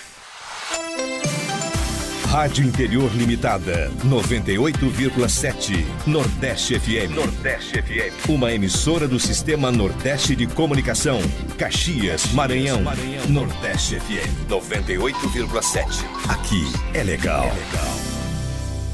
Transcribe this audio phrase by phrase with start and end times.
[2.34, 5.86] Rádio Interior Limitada, 98,7.
[6.04, 7.14] Nordeste FM.
[7.14, 8.28] Nordeste FM.
[8.28, 11.20] Uma emissora do Sistema Nordeste de Comunicação.
[11.56, 12.82] Caxias, Maranhão.
[12.82, 13.24] Maranhão.
[13.28, 16.04] Nordeste FM, 98,7.
[16.28, 17.44] Aqui é legal.
[17.44, 17.94] É legal.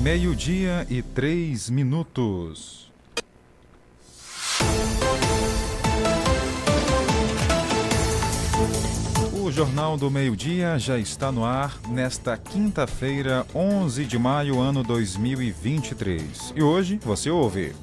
[0.01, 2.93] Meio-dia e três minutos.
[9.51, 16.55] O Jornal do Meio-Dia já está no ar nesta quinta-feira, 11 de maio, ano 2023.
[16.55, 17.75] E hoje você ouve.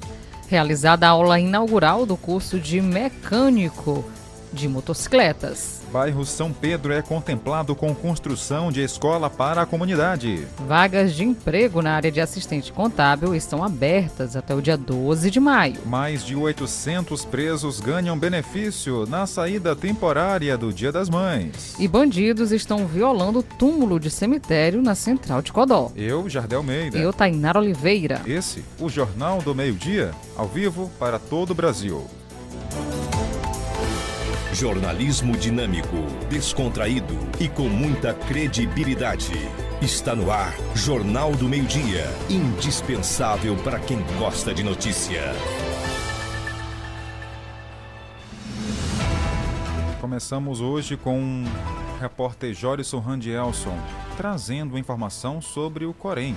[0.48, 4.02] Realizada a aula inaugural do curso de mecânico
[4.50, 5.77] de motocicletas.
[5.92, 10.46] Bairro São Pedro é contemplado com construção de escola para a comunidade.
[10.66, 15.40] Vagas de emprego na área de assistente contábil estão abertas até o dia 12 de
[15.40, 15.76] maio.
[15.86, 21.74] Mais de 800 presos ganham benefício na saída temporária do Dia das Mães.
[21.78, 25.90] E bandidos estão violando túmulo de cemitério na Central de Codó.
[25.96, 26.98] Eu, Jardel Meida.
[26.98, 28.20] Eu, Tainara Oliveira.
[28.26, 32.06] Esse, o Jornal do Meio-Dia, ao vivo para todo o Brasil.
[34.58, 39.30] Jornalismo dinâmico, descontraído e com muita credibilidade.
[39.80, 45.22] Está no ar Jornal do Meio-Dia, indispensável para quem gosta de notícia.
[50.00, 53.78] Começamos hoje com o repórter Jorison Randielson
[54.16, 56.34] trazendo informação sobre o Corém,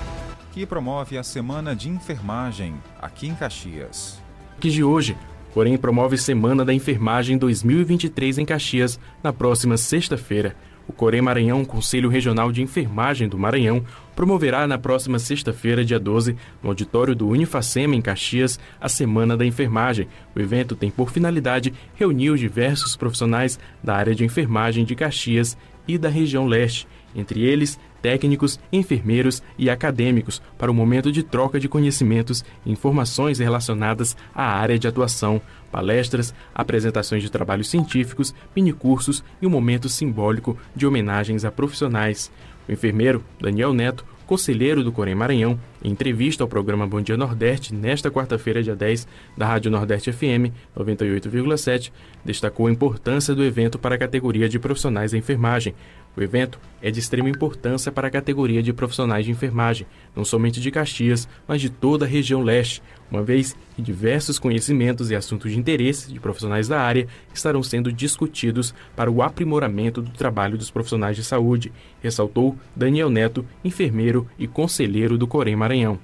[0.52, 4.22] que promove a Semana de Enfermagem aqui em Caxias.
[4.60, 5.18] Que de hoje,
[5.54, 10.56] Porém, promove Semana da Enfermagem 2023 em Caxias na próxima sexta-feira.
[10.88, 13.84] O Corém Maranhão, Conselho Regional de Enfermagem do Maranhão,
[14.16, 19.46] promoverá na próxima sexta-feira, dia 12, no auditório do Unifacema, em Caxias, a Semana da
[19.46, 20.08] Enfermagem.
[20.36, 25.58] O evento tem por finalidade reunir os diversos profissionais da área de enfermagem de Caxias
[25.88, 31.60] e da região leste, entre eles técnicos, enfermeiros e acadêmicos, para um momento de troca
[31.60, 35.42] de conhecimentos e informações relacionadas à área de atuação,
[35.72, 42.32] palestras, apresentações de trabalhos científicos, minicursos e um momento simbólico de homenagens a profissionais.
[42.68, 47.76] O enfermeiro, Daniel Neto, conselheiro do Corém Maranhão, em entrevista ao programa Bom Dia Nordeste,
[47.76, 49.06] nesta quarta-feira, dia 10,
[49.38, 51.92] da Rádio Nordeste FM 98,7,
[52.24, 55.76] destacou a importância do evento para a categoria de profissionais da enfermagem,
[56.16, 60.60] o evento é de extrema importância para a categoria de profissionais de enfermagem, não somente
[60.60, 65.52] de Caxias, mas de toda a região leste, uma vez que diversos conhecimentos e assuntos
[65.52, 70.72] de interesse de profissionais da área estarão sendo discutidos para o aprimoramento do trabalho dos
[70.72, 76.00] profissionais de saúde, ressaltou Daniel Neto, enfermeiro e conselheiro do Corém Maranhão.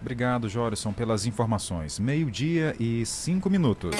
[0.00, 1.98] Obrigado, Jorison, pelas informações.
[1.98, 3.96] Meio-dia e cinco minutos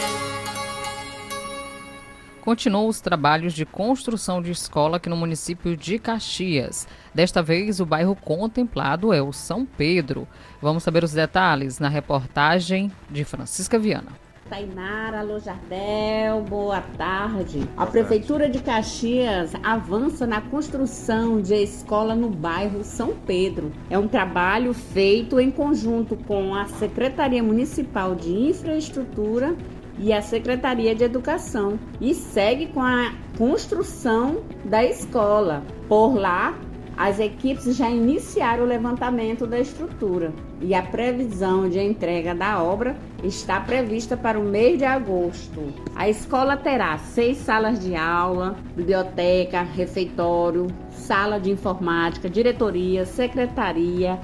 [2.44, 6.86] continuam os trabalhos de construção de escola aqui no município de Caxias.
[7.14, 10.28] Desta vez, o bairro contemplado é o São Pedro.
[10.60, 14.12] Vamos saber os detalhes na reportagem de Francisca Viana.
[14.50, 17.66] Tainara, alô Jardel, boa tarde.
[17.78, 23.72] A Prefeitura de Caxias avança na construção de escola no bairro São Pedro.
[23.88, 29.56] É um trabalho feito em conjunto com a Secretaria Municipal de Infraestrutura
[29.98, 35.62] e a Secretaria de Educação e segue com a construção da escola.
[35.88, 36.58] Por lá,
[36.96, 42.96] as equipes já iniciaram o levantamento da estrutura e a previsão de entrega da obra
[43.22, 45.74] está prevista para o mês de agosto.
[45.96, 54.20] A escola terá seis salas de aula, biblioteca, refeitório, sala de informática, diretoria, secretaria,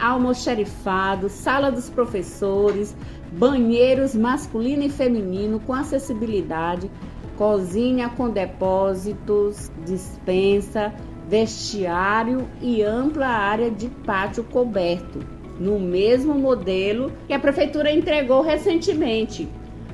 [0.00, 2.96] almoxerifado, sala dos professores,
[3.36, 6.90] banheiros masculino e feminino com acessibilidade,
[7.36, 10.92] cozinha com depósitos, dispensa,
[11.28, 15.20] vestiário e ampla área de pátio coberto,
[15.58, 19.48] no mesmo modelo que a prefeitura entregou recentemente.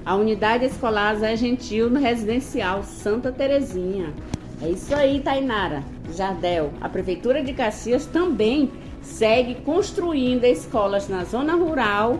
[0.04, 4.12] A unidade escolar Zé Gentil no residencial Santa Terezinha.
[4.62, 5.82] É isso aí, Tainara.
[6.14, 8.70] Jardel, a Prefeitura de Caxias também
[9.00, 12.18] segue construindo escolas na zona rural,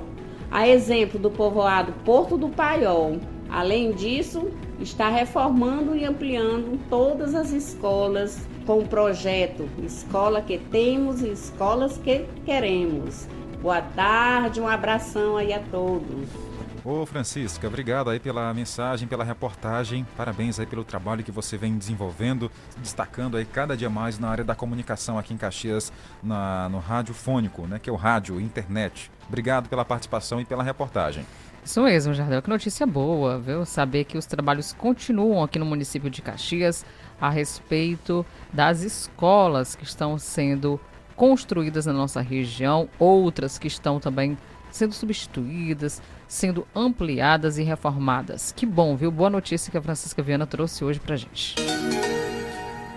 [0.50, 3.20] a exemplo do povoado Porto do Paiol.
[3.49, 4.50] Além disso,
[4.81, 11.99] está reformando e ampliando todas as escolas com o projeto Escola que Temos e Escolas
[11.99, 13.26] que Queremos.
[13.61, 16.50] Boa tarde, um abração aí a todos.
[16.85, 20.07] Ô Francisca, obrigado aí pela mensagem, pela reportagem.
[20.17, 24.45] Parabéns aí pelo trabalho que você vem desenvolvendo, destacando aí cada dia mais na área
[24.45, 25.93] da comunicação aqui em Caxias,
[26.23, 29.11] na, no rádio fônico, né, que é o rádio, internet.
[29.29, 31.25] Obrigado pela participação e pela reportagem.
[31.62, 32.41] Isso mesmo, Jardel.
[32.41, 33.67] Que notícia boa, viu?
[33.67, 36.85] Saber que os trabalhos continuam aqui no município de Caxias
[37.21, 40.81] a respeito das escolas que estão sendo
[41.15, 44.39] construídas na nossa região, outras que estão também
[44.70, 48.52] sendo substituídas, sendo ampliadas e reformadas.
[48.52, 49.11] Que bom, viu?
[49.11, 51.56] Boa notícia que a Francisca Viana trouxe hoje pra gente.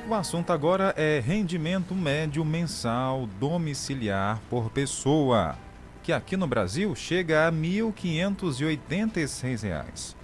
[0.08, 5.58] O assunto agora é rendimento médio mensal domiciliar por pessoa,
[6.04, 10.16] que aqui no Brasil chega a R$ 1.586.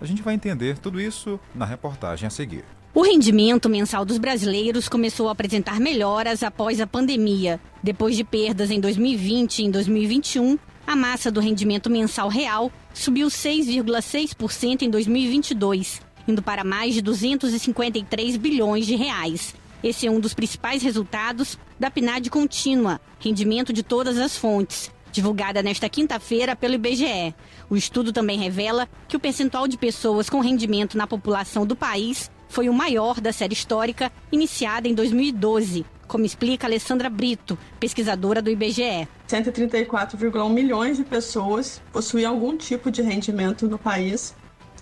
[0.00, 2.64] A gente vai entender tudo isso na reportagem a seguir.
[2.94, 7.58] O rendimento mensal dos brasileiros começou a apresentar melhoras após a pandemia.
[7.82, 13.28] Depois de perdas em 2020 e em 2021, a massa do rendimento mensal real subiu
[13.28, 19.54] 6,6% em 2022, indo para mais de 253 bilhões de reais.
[19.82, 25.62] Esse é um dos principais resultados da PNAD contínua, rendimento de todas as fontes, divulgada
[25.62, 27.34] nesta quinta-feira pelo IBGE.
[27.68, 32.30] O estudo também revela que o percentual de pessoas com rendimento na população do país
[32.48, 38.50] foi o maior da série histórica iniciada em 2012, como explica Alessandra Brito, pesquisadora do
[38.50, 39.08] IBGE.
[39.28, 44.34] 134,1 milhões de pessoas possuem algum tipo de rendimento no país,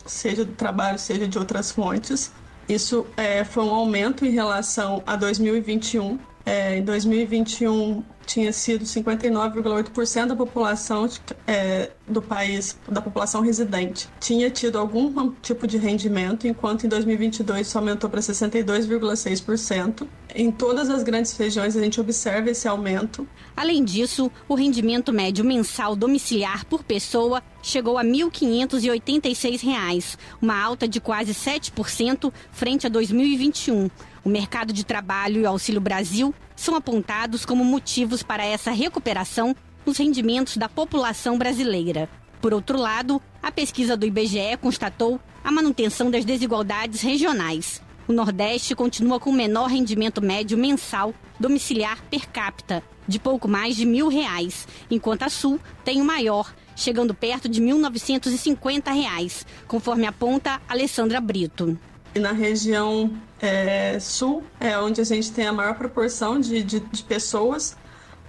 [0.07, 2.33] seja do trabalho, seja de outras fontes.
[2.69, 6.19] Isso é, foi um aumento em relação a 2021.
[6.45, 11.09] É, em 2021, tinha sido 59,8% da população
[11.47, 17.67] é, do país, da população residente, tinha tido algum tipo de rendimento, enquanto em 2022
[17.67, 20.07] isso aumentou para 62,6%.
[20.35, 23.29] Em todas as grandes regiões a gente observa esse aumento.
[23.57, 30.89] Além disso, o rendimento médio mensal domiciliar por pessoa chegou a R$ 1.586, uma alta
[30.89, 33.89] de quase 7% frente a 2021.
[34.25, 39.55] O mercado de trabalho e o Auxílio Brasil são apontados como motivos para essa recuperação
[39.85, 42.09] nos rendimentos da população brasileira.
[42.41, 47.83] Por outro lado, a pesquisa do IBGE constatou a manutenção das desigualdades regionais.
[48.07, 53.75] O Nordeste continua com o menor rendimento médio mensal domiciliar per capita, de pouco mais
[53.75, 60.07] de mil reais, enquanto a Sul tem o maior, chegando perto de 1.950 reais, conforme
[60.07, 61.77] aponta Alessandra Brito.
[62.15, 63.11] E na região
[63.41, 67.75] é, sul é onde a gente tem a maior proporção de, de, de pessoas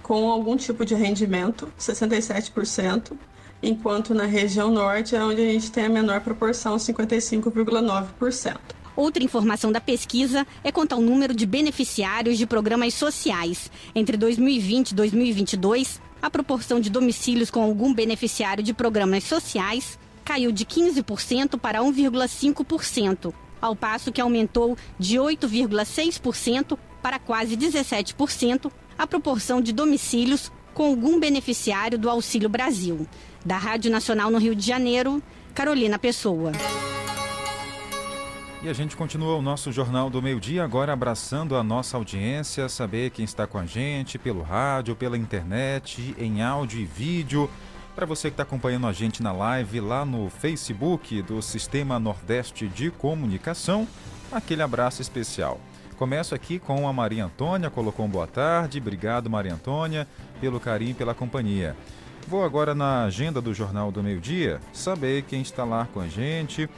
[0.02, 3.12] com algum tipo de rendimento, 67%,
[3.62, 8.56] enquanto na região norte é onde a gente tem a menor proporção, 55,9%.
[8.96, 13.70] Outra informação da pesquisa é quanto ao número de beneficiários de programas sociais.
[13.94, 20.52] Entre 2020 e 2022, a proporção de domicílios com algum beneficiário de programas sociais caiu
[20.52, 29.62] de 15% para 1,5% ao passo que aumentou de 8,6% para quase 17% a proporção
[29.62, 33.06] de domicílios com algum beneficiário do Auxílio Brasil.
[33.42, 35.22] Da Rádio Nacional no Rio de Janeiro,
[35.54, 36.52] Carolina Pessoa.
[38.62, 42.68] E a gente continua o nosso Jornal do Meio Dia, agora abraçando a nossa audiência,
[42.68, 47.48] saber quem está com a gente pelo rádio, pela internet, em áudio e vídeo.
[47.94, 52.66] Para você que está acompanhando a gente na live lá no Facebook do Sistema Nordeste
[52.66, 53.86] de Comunicação,
[54.32, 55.60] aquele abraço especial.
[55.96, 58.78] Começo aqui com a Maria Antônia, colocou um boa tarde.
[58.80, 60.08] Obrigado, Maria Antônia,
[60.40, 61.76] pelo carinho e pela companhia.
[62.26, 66.08] Vou agora na agenda do Jornal do Meio Dia saber quem está lá com a
[66.08, 66.68] gente.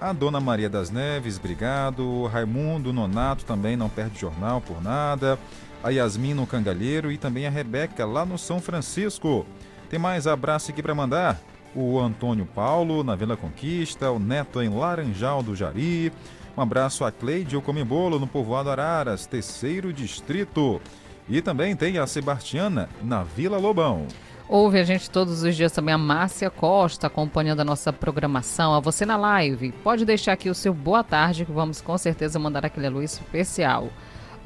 [0.00, 2.26] A Dona Maria das Neves, obrigado.
[2.26, 5.38] Raimundo Nonato também não perde jornal por nada.
[5.84, 9.46] A Yasmin no Cangalheiro e também a Rebeca lá no São Francisco.
[9.88, 11.40] Tem mais abraço aqui para mandar?
[11.74, 16.12] O Antônio Paulo, na Vila Conquista, o Neto em Laranjal do Jari.
[16.56, 20.80] Um abraço a Cleide Comembolo, no povoado Araras, terceiro distrito.
[21.28, 24.06] E também tem a Sebastiana, na Vila Lobão.
[24.48, 28.74] Ouve a gente todos os dias também a Márcia Costa acompanhando a nossa programação.
[28.74, 29.72] A você na live.
[29.84, 33.88] Pode deixar aqui o seu boa tarde que vamos com certeza mandar aquele alô especial.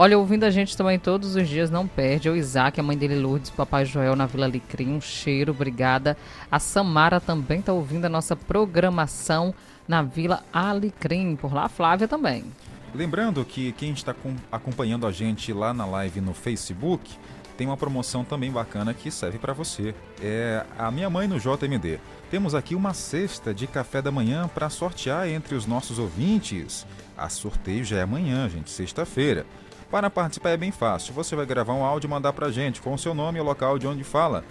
[0.03, 2.31] Olha, ouvindo a gente também todos os dias, não perde.
[2.31, 4.95] O Isaac, a mãe dele, Lourdes, Papai Joel na Vila Alecrim.
[4.95, 6.17] Um cheiro, obrigada.
[6.51, 9.55] A Samara também está ouvindo a nossa programação
[9.87, 11.37] na Vila Alecrim.
[11.37, 12.45] Por lá, a Flávia também.
[12.95, 14.17] Lembrando que quem está
[14.51, 17.11] acompanhando a gente lá na live no Facebook
[17.59, 19.95] tem uma promoção também bacana que serve para você.
[20.19, 22.01] É a minha mãe no JMD.
[22.31, 26.87] Temos aqui uma cesta de café da manhã para sortear entre os nossos ouvintes.
[27.19, 29.45] A sorteio já é amanhã, gente, sexta-feira.
[29.91, 31.13] Para participar é bem fácil.
[31.15, 33.41] Você vai gravar um áudio e mandar para a gente com o seu nome e
[33.41, 34.45] o local de onde fala.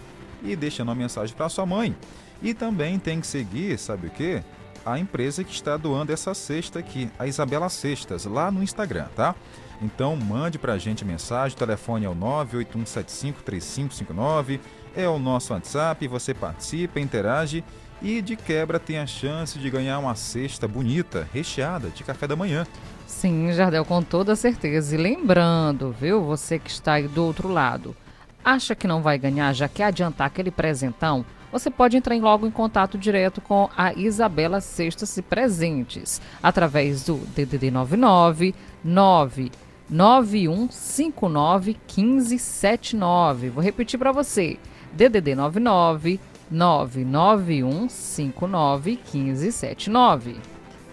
[0.43, 1.95] E deixa uma mensagem para sua mãe.
[2.41, 4.43] E também tem que seguir, sabe o quê?
[4.85, 9.35] A empresa que está doando essa cesta aqui, a Isabela Cestas, lá no Instagram, tá?
[9.81, 14.59] Então mande para a gente mensagem, o telefone é o 981753559,
[14.95, 17.63] é o nosso WhatsApp, você participa, interage
[18.01, 22.35] e de quebra tem a chance de ganhar uma cesta bonita, recheada de café da
[22.35, 22.65] manhã.
[23.05, 24.95] Sim, Jardel, com toda certeza.
[24.95, 27.95] E lembrando, viu, você que está aí do outro lado,
[28.43, 31.25] acha que não vai ganhar, já quer adiantar aquele presentão?
[31.51, 37.15] Você pode entrar logo em contato direto com a Isabela Cestas e Presentes através do
[37.35, 38.53] DDD 99
[38.83, 39.51] 9
[39.89, 43.49] 9159 1579.
[43.49, 44.59] Vou repetir para você.
[44.93, 46.19] DDD 99
[46.51, 50.35] 99159 1579.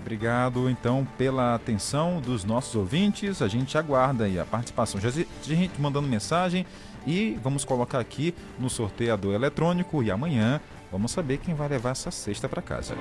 [0.01, 3.43] Obrigado então pela atenção dos nossos ouvintes.
[3.43, 5.01] A gente aguarda aí a participação.
[5.01, 6.65] Já gente mandando mensagem
[7.05, 10.61] e vamos colocar aqui no sorteador eletrônico e amanhã
[10.93, 12.95] vamos saber quem vai levar essa cesta para casa.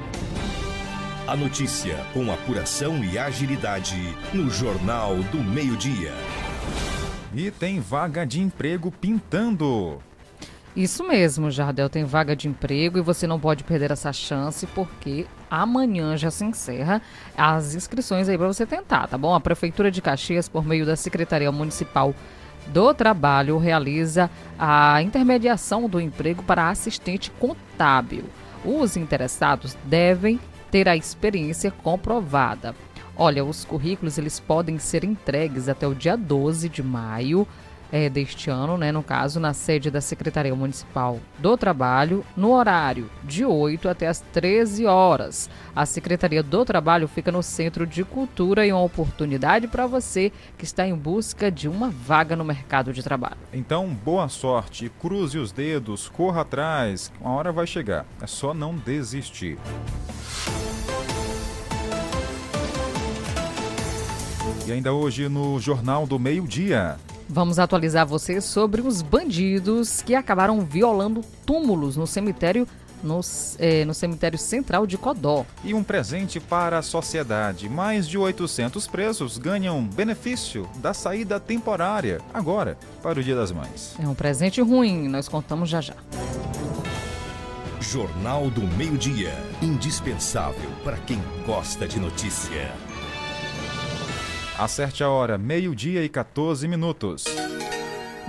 [1.27, 6.13] A notícia com apuração e agilidade no Jornal do Meio-Dia.
[7.35, 9.99] E tem vaga de emprego pintando.
[10.75, 15.25] Isso mesmo, Jardel, tem vaga de emprego e você não pode perder essa chance porque
[15.49, 17.01] amanhã já se encerra
[17.37, 19.33] as inscrições aí para você tentar, tá bom?
[19.33, 22.13] A Prefeitura de Caxias, por meio da Secretaria Municipal
[22.67, 24.29] do Trabalho, realiza
[24.59, 28.25] a intermediação do emprego para assistente contábil.
[28.65, 32.75] Os interessados devem ter a experiência comprovada.
[33.15, 37.47] Olha, os currículos eles podem ser entregues até o dia 12 de maio
[37.95, 43.09] é, deste ano, né, no caso, na sede da Secretaria Municipal do Trabalho, no horário
[43.23, 45.49] de 8 até as 13 horas.
[45.73, 50.65] A Secretaria do Trabalho fica no Centro de Cultura e uma oportunidade para você que
[50.65, 53.37] está em busca de uma vaga no mercado de trabalho.
[53.53, 58.05] Então, boa sorte, cruze os dedos, corra atrás, uma hora vai chegar.
[58.21, 59.57] É só não desistir.
[64.67, 66.97] E ainda hoje no Jornal do Meio-Dia.
[67.27, 72.67] Vamos atualizar você sobre os bandidos que acabaram violando túmulos no cemitério
[73.03, 73.19] no,
[73.59, 75.45] eh, no, cemitério central de Codó.
[75.63, 77.69] E um presente para a sociedade.
[77.69, 83.95] Mais de 800 presos ganham benefício da saída temporária, agora, para o Dia das Mães.
[83.99, 85.95] É um presente ruim, nós contamos já já.
[87.79, 89.33] Jornal do Meio-Dia.
[89.61, 92.73] Indispensável para quem gosta de notícia.
[94.57, 97.25] Acerte a hora, meio-dia e 14 minutos.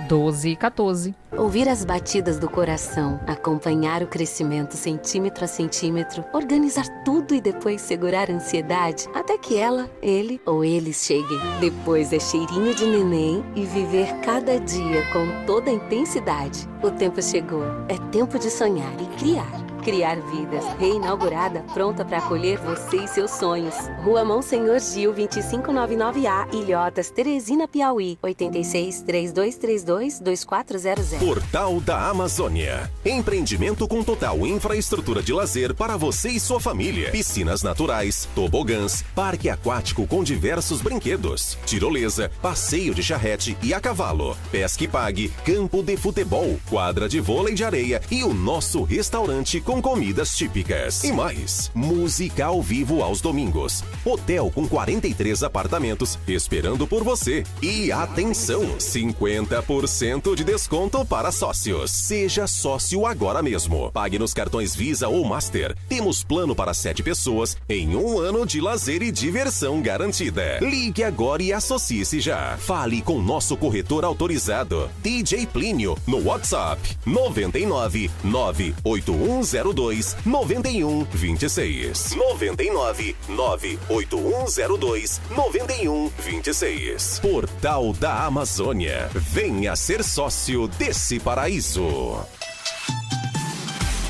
[0.09, 1.15] 12 e 14.
[1.31, 7.81] Ouvir as batidas do coração, acompanhar o crescimento centímetro a centímetro, organizar tudo e depois
[7.81, 11.39] segurar a ansiedade até que ela, ele ou eles cheguem.
[11.61, 16.67] Depois é cheirinho de neném e viver cada dia com toda a intensidade.
[16.83, 17.63] O tempo chegou.
[17.87, 19.66] É tempo de sonhar e criar.
[19.87, 23.73] Criar Vidas, reinaugurada, pronta para acolher você e seus sonhos.
[24.03, 31.19] Rua Monsenhor Gil, 2599A, Ilhotas, Teresina, Piauí, 86 3232 2400.
[31.19, 32.91] Portal da Amazônia.
[33.05, 37.09] Empreendimento com total infraestrutura de lazer para você e sua família.
[37.11, 44.35] Piscinas naturais, tobogãs, parque aquático com diversos brinquedos, tirolesa, passeio de charrete e a cavalo,
[44.51, 49.61] pesca e pague, campo de futebol, quadra de vôlei de areia e o nosso restaurante
[49.61, 51.03] com comidas típicas.
[51.03, 53.83] E mais, música ao vivo aos domingos.
[54.05, 57.43] Hotel com 43 apartamentos esperando por você.
[57.61, 61.91] E atenção, 50% de desconto para sócios.
[61.91, 63.91] Seja sócio agora mesmo.
[63.91, 65.75] Pague nos cartões Visa ou Master.
[65.89, 70.59] Temos plano para sete pessoas em um ano de lazer e diversão garantida.
[70.61, 72.57] Ligue agora e associe-se já.
[72.57, 82.15] Fale com nosso corretor autorizado, DJ Plínio, no WhatsApp 99 981 98102 9126.
[82.15, 87.19] 99 98102 9126.
[87.19, 89.09] Portal da Amazônia.
[89.13, 92.25] Venha ser sócio desse paraíso.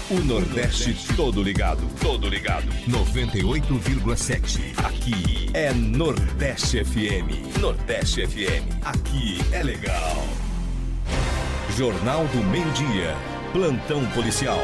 [0.10, 2.68] O Nordeste todo ligado, todo ligado.
[2.88, 4.74] 98,7.
[4.86, 7.60] Aqui é Nordeste FM.
[7.60, 8.64] Nordeste FM.
[8.86, 10.26] Aqui é legal.
[11.76, 13.14] Jornal do Meio-Dia.
[13.52, 14.60] Plantão Policial.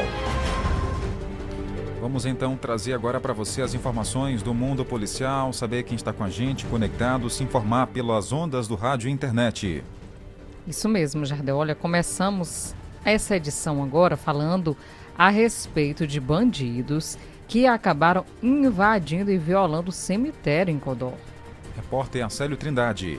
[2.04, 6.22] Vamos então trazer agora para você as informações do mundo policial, saber quem está com
[6.26, 9.82] a gente, conectado, se informar pelas ondas do rádio e internet.
[10.68, 11.56] Isso mesmo, Jardel.
[11.56, 14.76] Olha, começamos essa edição agora falando
[15.18, 17.18] a respeito de bandidos
[17.48, 21.14] que acabaram invadindo e violando o cemitério em Codó.
[21.74, 23.18] Repórter Acélio Trindade.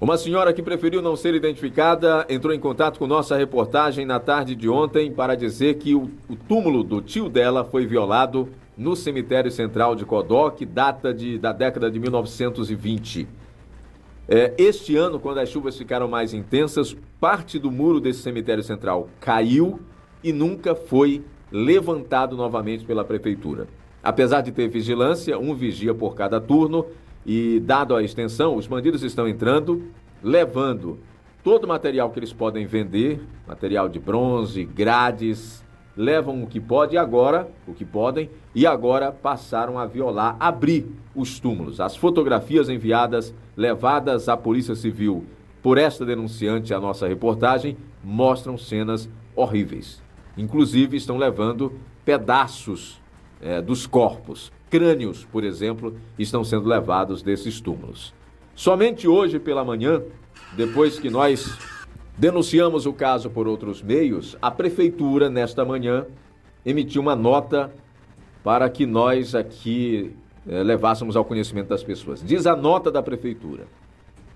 [0.00, 4.54] Uma senhora que preferiu não ser identificada entrou em contato com nossa reportagem na tarde
[4.54, 9.50] de ontem para dizer que o, o túmulo do tio dela foi violado no cemitério
[9.50, 13.26] central de Codó, que data de, da década de 1920.
[14.28, 19.08] É, este ano, quando as chuvas ficaram mais intensas, parte do muro desse cemitério central
[19.18, 19.80] caiu
[20.22, 23.66] e nunca foi levantado novamente pela prefeitura.
[24.00, 26.86] Apesar de ter vigilância, um vigia por cada turno,
[27.24, 29.84] e dado a extensão, os bandidos estão entrando,
[30.22, 30.98] levando
[31.42, 35.64] todo o material que eles podem vender, material de bronze, grades,
[35.96, 41.40] levam o que pode agora, o que podem, e agora passaram a violar, abrir os
[41.40, 41.80] túmulos.
[41.80, 45.26] As fotografias enviadas, levadas à Polícia Civil
[45.60, 50.00] por esta denunciante à nossa reportagem, mostram cenas horríveis.
[50.36, 51.72] Inclusive estão levando
[52.04, 53.00] pedaços
[53.40, 54.52] é, dos corpos.
[54.70, 58.12] Crânios, por exemplo, estão sendo levados desses túmulos.
[58.54, 60.02] Somente hoje pela manhã,
[60.56, 61.56] depois que nós
[62.16, 66.04] denunciamos o caso por outros meios, a prefeitura, nesta manhã,
[66.66, 67.72] emitiu uma nota
[68.42, 70.14] para que nós aqui
[70.46, 72.22] eh, levássemos ao conhecimento das pessoas.
[72.22, 73.66] Diz a nota da prefeitura.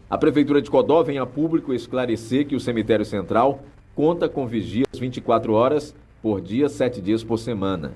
[0.09, 3.63] A prefeitura de Codó vem a público esclarecer que o cemitério central
[3.95, 7.95] conta com vigias 24 horas por dia, 7 dias por semana.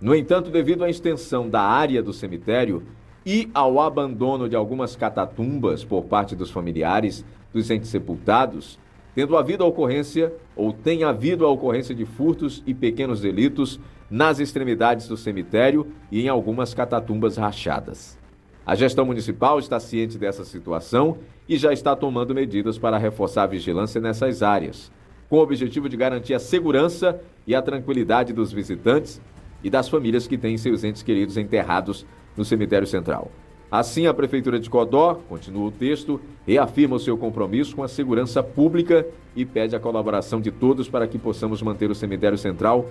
[0.00, 2.82] No entanto, devido à extensão da área do cemitério
[3.24, 8.78] e ao abandono de algumas catatumbas por parte dos familiares dos entes sepultados,
[9.14, 13.78] tendo havido a ocorrência ou tem havido a ocorrência de furtos e pequenos delitos
[14.10, 18.18] nas extremidades do cemitério e em algumas catatumbas rachadas.
[18.64, 23.48] A gestão municipal está ciente dessa situação e já está tomando medidas para reforçar a
[23.48, 24.90] vigilância nessas áreas,
[25.28, 29.20] com o objetivo de garantir a segurança e a tranquilidade dos visitantes
[29.62, 33.30] e das famílias que têm seus entes queridos enterrados no cemitério central.
[33.70, 38.42] Assim, a Prefeitura de Codó, continua o texto, reafirma o seu compromisso com a segurança
[38.42, 42.86] pública e pede a colaboração de todos para que possamos manter o cemitério central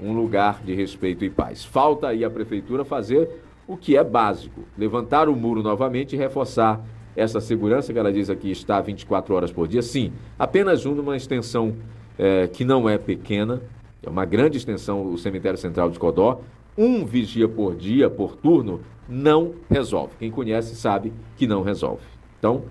[0.00, 1.64] um lugar de respeito e paz.
[1.64, 3.28] Falta aí a Prefeitura fazer
[3.66, 6.84] o que é básico: levantar o muro novamente e reforçar
[7.16, 9.82] essa segurança que ela diz aqui está 24 horas por dia.
[9.82, 11.76] Sim, apenas uma extensão
[12.18, 13.62] é, que não é pequena,
[14.06, 16.40] é uma grande extensão o cemitério central de Codó.
[16.76, 20.14] Um vigia por dia, por turno, não resolve.
[20.18, 22.02] Quem conhece sabe que não resolve.
[22.38, 22.64] Então,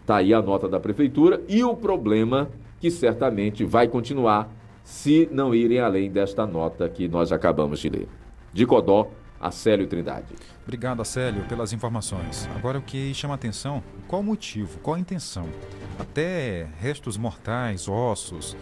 [0.00, 4.50] está aí a nota da prefeitura e o problema que certamente vai continuar
[4.82, 8.08] se não irem além desta nota que nós acabamos de ler.
[8.52, 9.08] De Codó,
[9.40, 10.34] Acélio Trindade.
[10.62, 12.46] Obrigado, Acélio, pelas informações.
[12.54, 15.48] Agora o que chama a atenção, qual o motivo, qual a intenção?
[15.98, 18.54] Até restos mortais, ossos,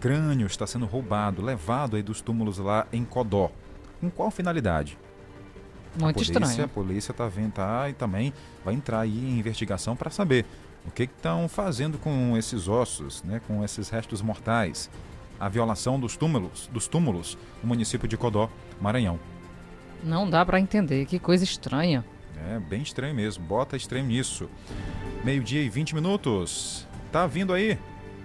[0.00, 3.50] crânio está sendo roubado, levado aí dos túmulos lá em Codó.
[4.00, 4.98] Com qual finalidade?
[5.96, 6.64] Muito a polícia, estranho.
[6.64, 8.32] A polícia está vendo tá, e também
[8.64, 10.44] vai entrar aí em investigação para saber
[10.84, 14.90] o que estão fazendo com esses ossos, né, com esses restos mortais.
[15.38, 19.18] A violação dos túmulos, dos túmulos no município de Codó, Maranhão.
[20.04, 22.04] Não dá para entender, que coisa estranha.
[22.50, 24.48] É bem estranho mesmo, bota estranho nisso.
[25.24, 26.86] Meio-dia e 20 minutos.
[27.10, 27.78] Tá vindo aí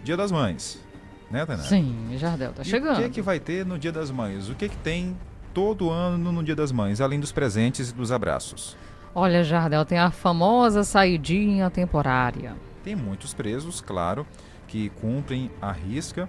[0.03, 0.83] Dia das Mães.
[1.31, 1.63] Né, Tainá?
[1.63, 2.97] Sim, Jardel, tá E chegando.
[2.99, 4.49] O que, que vai ter no Dia das Mães?
[4.49, 5.15] O que, que tem
[5.53, 8.75] todo ano no Dia das Mães, além dos presentes e dos abraços?
[9.13, 12.55] Olha, Jardel, tem a famosa saidinha temporária.
[12.83, 14.25] Tem muitos presos, claro,
[14.67, 16.27] que cumprem a risca,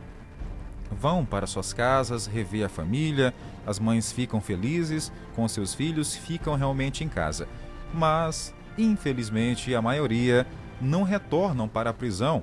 [0.90, 3.32] vão para suas casas, rever a família,
[3.66, 7.46] as mães ficam felizes com seus filhos, ficam realmente em casa.
[7.92, 10.46] Mas, infelizmente, a maioria
[10.80, 12.42] não retornam para a prisão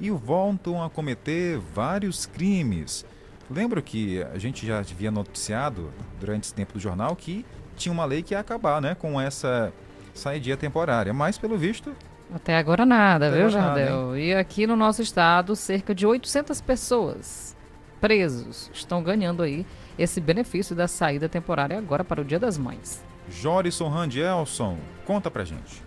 [0.00, 3.04] e voltam a cometer vários crimes.
[3.50, 7.44] Lembro que a gente já havia noticiado durante esse tempo do jornal que
[7.76, 9.72] tinha uma lei que ia acabar né, com essa
[10.14, 11.94] saída temporária, mas pelo visto
[12.34, 14.18] Até agora nada, Até viu, agora nada, Jardel?
[14.18, 17.55] e aqui no nosso estado, cerca de 800 pessoas
[18.06, 19.66] presos estão ganhando aí
[19.98, 23.04] esse benefício da saída temporária agora para o Dia das Mães.
[23.28, 25.82] Jorison Randielson, conta pra gente.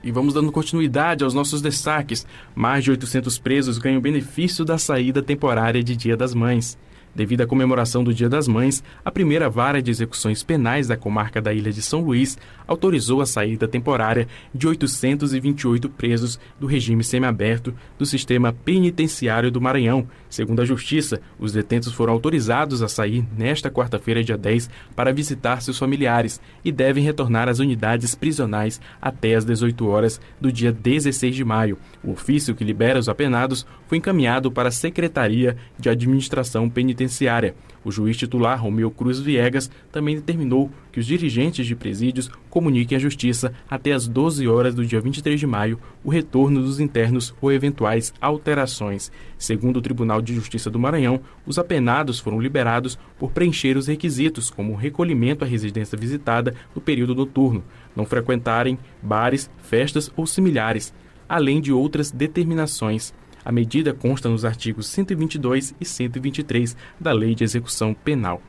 [0.00, 2.24] E vamos dando continuidade aos nossos destaques.
[2.54, 6.78] Mais de 800 presos ganham benefício da saída temporária de Dia das Mães.
[7.16, 11.40] Devido à comemoração do Dia das Mães, a primeira vara de execuções penais da comarca
[11.40, 17.74] da Ilha de São Luís autorizou a saída temporária de 828 presos do regime semiaberto
[17.98, 20.06] do sistema penitenciário do Maranhão.
[20.36, 25.62] Segundo a Justiça, os detentos foram autorizados a sair nesta quarta-feira, dia 10, para visitar
[25.62, 31.34] seus familiares e devem retornar às unidades prisionais até às 18 horas do dia 16
[31.34, 31.78] de maio.
[32.04, 37.54] O ofício que libera os apenados foi encaminhado para a Secretaria de Administração Penitenciária.
[37.86, 42.98] O juiz titular Romeu Cruz Viegas também determinou que os dirigentes de presídios comuniquem à
[42.98, 47.52] Justiça até às 12 horas do dia 23 de maio o retorno dos internos ou
[47.52, 49.12] eventuais alterações.
[49.38, 54.50] Segundo o Tribunal de Justiça do Maranhão, os apenados foram liberados por preencher os requisitos,
[54.50, 57.62] como recolhimento à residência visitada no período noturno,
[57.94, 60.92] não frequentarem bares, festas ou similares,
[61.28, 63.14] além de outras determinações.
[63.46, 68.42] A medida consta nos artigos 122 e 123 da Lei de Execução Penal.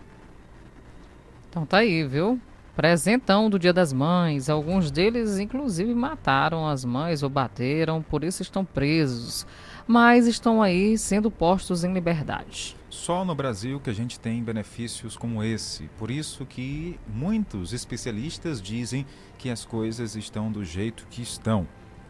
[1.47, 2.41] Então tá aí, viu?
[2.75, 4.49] Presentão do Dia das Mães.
[4.49, 9.45] Alguns deles, inclusive, mataram as mães ou bateram, por isso estão presos.
[9.86, 12.75] Mas estão aí sendo postos em liberdade.
[12.89, 15.91] Só no Brasil que a gente tem benefícios como esse.
[15.99, 19.05] Por isso que muitos especialistas dizem
[19.38, 21.67] que as coisas estão do jeito que estão.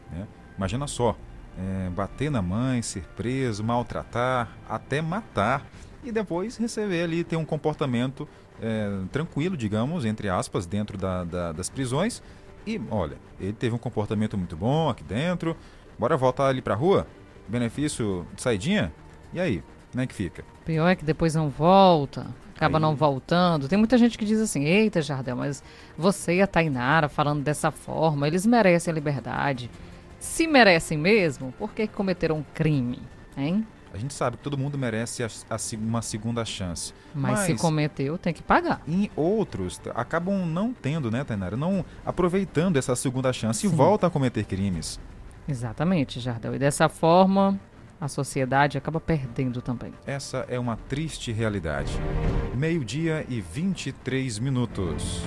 [0.09, 0.25] Né?
[0.57, 1.17] Imagina só,
[1.57, 5.65] é, bater na mãe, ser preso, maltratar, até matar
[6.03, 8.27] e depois receber ali, ter um comportamento
[8.61, 12.21] é, tranquilo, digamos, entre aspas, dentro da, da, das prisões.
[12.65, 15.55] E olha, ele teve um comportamento muito bom aqui dentro.
[15.97, 17.07] Bora voltar ali pra rua?
[17.47, 18.93] Benefício de saidinha?
[19.33, 19.63] E aí?
[19.91, 20.43] Como é que fica?
[20.65, 22.81] Pior é que depois não volta, acaba aí...
[22.81, 23.67] não voltando.
[23.67, 25.63] Tem muita gente que diz assim: Eita, Jardel, mas
[25.97, 29.71] você e a Tainara falando dessa forma, eles merecem a liberdade.
[30.19, 32.99] Se merecem mesmo, por que cometeram um crime,
[33.37, 33.65] hein?
[33.93, 36.93] A gente sabe que todo mundo merece a, a, uma segunda chance.
[37.15, 38.81] Mas, Mas, se cometeu, tem que pagar.
[38.87, 41.55] Em outros, acabam não tendo, né, Tainara?
[41.55, 43.67] Não aproveitando essa segunda chance Sim.
[43.67, 44.99] e voltam a cometer crimes.
[45.47, 46.55] Exatamente, Jardel.
[46.55, 47.59] E dessa forma,
[47.99, 49.93] a sociedade acaba perdendo também.
[50.05, 51.93] Essa é uma triste realidade.
[52.53, 55.23] Meio-dia e 23 minutos.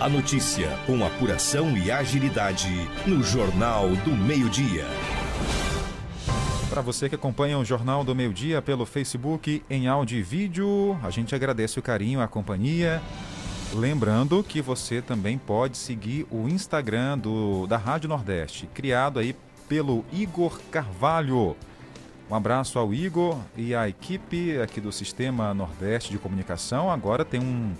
[0.00, 2.70] A notícia com apuração e agilidade
[3.06, 4.86] no Jornal do Meio-Dia.
[6.70, 11.10] Para você que acompanha o Jornal do Meio-Dia pelo Facebook em áudio e vídeo, a
[11.10, 13.02] gente agradece o carinho, a companhia.
[13.74, 19.36] Lembrando que você também pode seguir o Instagram do, da Rádio Nordeste, criado aí
[19.68, 21.54] pelo Igor Carvalho.
[22.30, 26.90] Um abraço ao Igor e à equipe aqui do Sistema Nordeste de Comunicação.
[26.90, 27.74] Agora tem um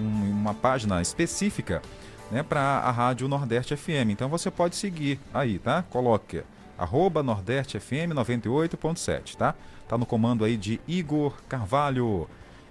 [0.00, 1.82] um, uma página específica
[2.30, 4.10] né, para a Rádio Nordeste FM.
[4.10, 5.82] Então você pode seguir aí, tá?
[5.90, 6.42] Coloque
[6.78, 9.54] arroba Nordeste FM 98.7, tá?
[9.86, 12.28] Tá no comando aí de Igor Carvalho.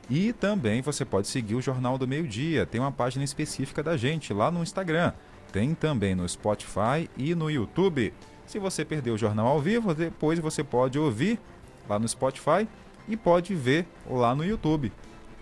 [0.10, 2.66] E também você pode seguir o Jornal do Meio Dia.
[2.66, 5.14] Tem uma página específica da gente lá no Instagram.
[5.52, 8.12] Tem também no Spotify e no YouTube.
[8.48, 11.40] Se você perdeu o jornal ao vivo, depois você pode ouvir
[11.88, 12.68] lá no Spotify
[13.08, 14.92] e pode ver lá no YouTube.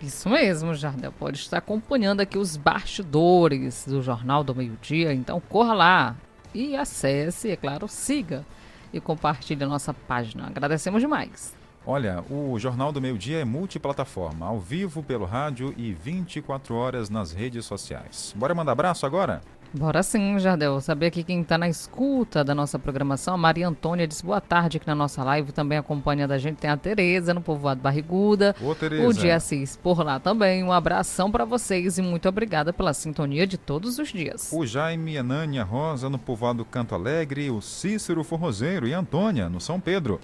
[0.00, 1.12] Isso mesmo, Jardel.
[1.12, 5.12] Pode estar acompanhando aqui os bastidores do Jornal do Meio-Dia.
[5.12, 6.16] Então corra lá
[6.54, 8.44] e acesse, é claro, siga
[8.92, 10.46] e compartilhe a nossa página.
[10.46, 11.56] Agradecemos demais.
[11.86, 17.08] Olha, o Jornal do Meio Dia é multiplataforma, ao vivo pelo rádio e 24 horas
[17.08, 18.34] nas redes sociais.
[18.36, 19.40] Bora mandar abraço agora?
[19.72, 20.80] Bora sim, Jardel.
[20.80, 24.78] Saber aqui quem está na escuta da nossa programação, a Maria Antônia disse boa tarde
[24.78, 28.56] aqui na nossa live, também acompanha da gente, tem a Tereza no Povoado Barriguda.
[28.62, 29.06] Ô, Tereza.
[29.06, 30.64] O Dia Assis por lá também.
[30.64, 34.50] Um abração para vocês e muito obrigada pela sintonia de todos os dias.
[34.52, 39.60] O Jaime Anânia Rosa no Povoado Canto Alegre, o Cícero Forrozeiro e a Antônia no
[39.60, 40.18] São Pedro.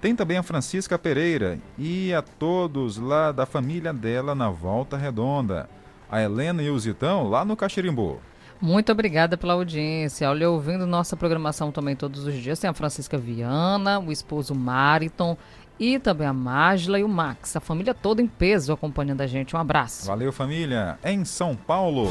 [0.00, 5.68] Tem também a Francisca Pereira e a todos lá da família dela na Volta Redonda.
[6.10, 8.20] A Helena e o Zitão lá no Caxirimbu.
[8.60, 10.28] Muito obrigada pela audiência.
[10.28, 15.36] Olha, ouvindo nossa programação também todos os dias, tem a Francisca Viana, o esposo Mariton
[15.78, 17.56] e também a Mágila e o Max.
[17.56, 19.56] A família toda em peso acompanhando a gente.
[19.56, 20.06] Um abraço.
[20.06, 20.98] Valeu, família.
[21.02, 22.06] Em São Paulo,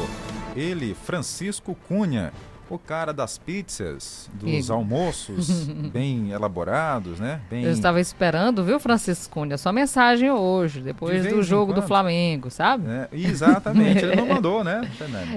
[0.56, 2.32] ele, Francisco Cunha
[2.70, 4.72] o cara das pizzas, dos e...
[4.72, 7.40] almoços bem elaborados, né?
[7.50, 7.64] Bem...
[7.64, 12.50] Eu estava esperando, viu, Francisco Cunha, sua mensagem hoje, depois de do jogo do Flamengo,
[12.50, 12.88] sabe?
[12.88, 14.88] É, exatamente, ele não mandou, né?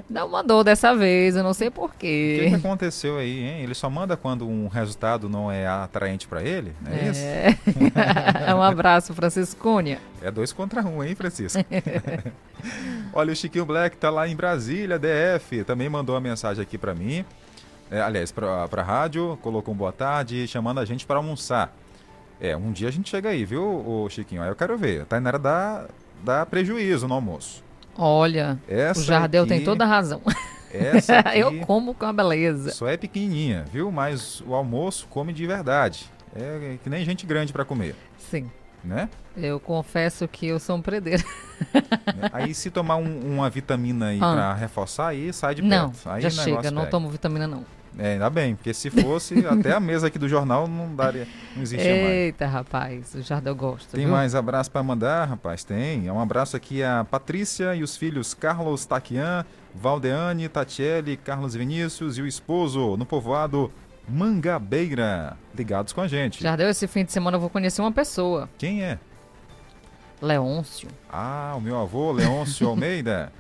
[0.10, 2.38] Não mandou dessa vez, eu não sei porquê.
[2.40, 3.64] O que, que aconteceu aí, hein?
[3.64, 7.10] Ele só manda quando um resultado não é atraente para ele, não é, é.
[7.10, 7.24] isso?
[8.56, 10.00] um abraço, Francisco Cunha.
[10.22, 11.64] É dois contra um, hein, Francisco?
[13.14, 16.96] Olha, o Chiquinho Black tá lá em Brasília, DF, também mandou uma mensagem aqui para
[16.96, 17.23] mim.
[17.94, 21.72] É, aliás, para a rádio, colocou um boa tarde, chamando a gente para almoçar.
[22.42, 24.42] É, um dia a gente chega aí, viu, ô Chiquinho?
[24.42, 25.02] Aí eu quero ver.
[25.02, 25.86] A Tainara dá,
[26.24, 27.64] dá prejuízo no almoço.
[27.96, 30.22] Olha, Essa o Jardel aqui- tem toda a razão.
[30.74, 32.72] Essa aqui Eu como com a beleza.
[32.72, 33.92] só é pequenininha, viu?
[33.92, 36.10] Mas o almoço come de verdade.
[36.36, 38.50] É que nem gente grande para comer, Sim.
[38.84, 39.08] né?
[39.38, 41.24] Eu confesso que eu sou um predeiro.
[42.34, 44.34] Aí se tomar um- uma vitamina aí Ah.
[44.34, 45.70] pra reforçar, aí sai de perto.
[46.06, 46.92] Não, aí já o chega, não pega.
[46.92, 47.64] tomo vitamina não.
[47.98, 51.62] É, ainda bem, porque se fosse, até a mesa aqui do jornal não daria, não
[51.62, 52.10] existia mais.
[52.10, 54.14] Eita, rapaz, o Jardel gosta, Tem viu?
[54.14, 55.64] mais abraço para mandar, rapaz?
[55.64, 56.08] Tem.
[56.08, 62.18] É um abraço aqui a Patrícia e os filhos Carlos Taquian, Valdeane, Tatiele, Carlos Vinícius
[62.18, 63.72] e o esposo no povoado
[64.10, 65.38] Mangabeira.
[65.56, 66.42] Ligados com a gente.
[66.42, 68.98] Jardel, esse fim de semana eu vou conhecer uma pessoa, Quem é?
[70.22, 70.88] Leôncio.
[71.12, 73.32] Ah, o meu avô, Leôncio Almeida.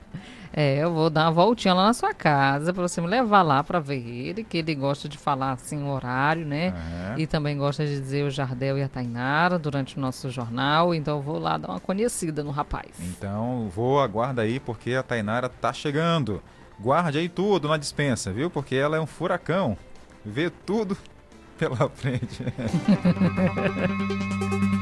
[0.56, 3.63] É, eu vou dar uma voltinha lá na sua casa pra você me levar lá
[3.63, 6.72] pra ver ele, que ele gosta de falar assim o horário, né?
[7.18, 7.22] É.
[7.22, 11.18] E também gosta de dizer o Jardel e a Tainara durante o nosso jornal, então
[11.18, 12.92] eu vou lá dar uma conhecida no rapaz.
[13.00, 16.39] Então, vou, aguarda aí, porque a Tainara tá chegando.
[16.80, 18.50] Guarde aí tudo na dispensa, viu?
[18.50, 19.76] Porque ela é um furacão.
[20.24, 20.96] Vê tudo
[21.58, 22.44] pela frente.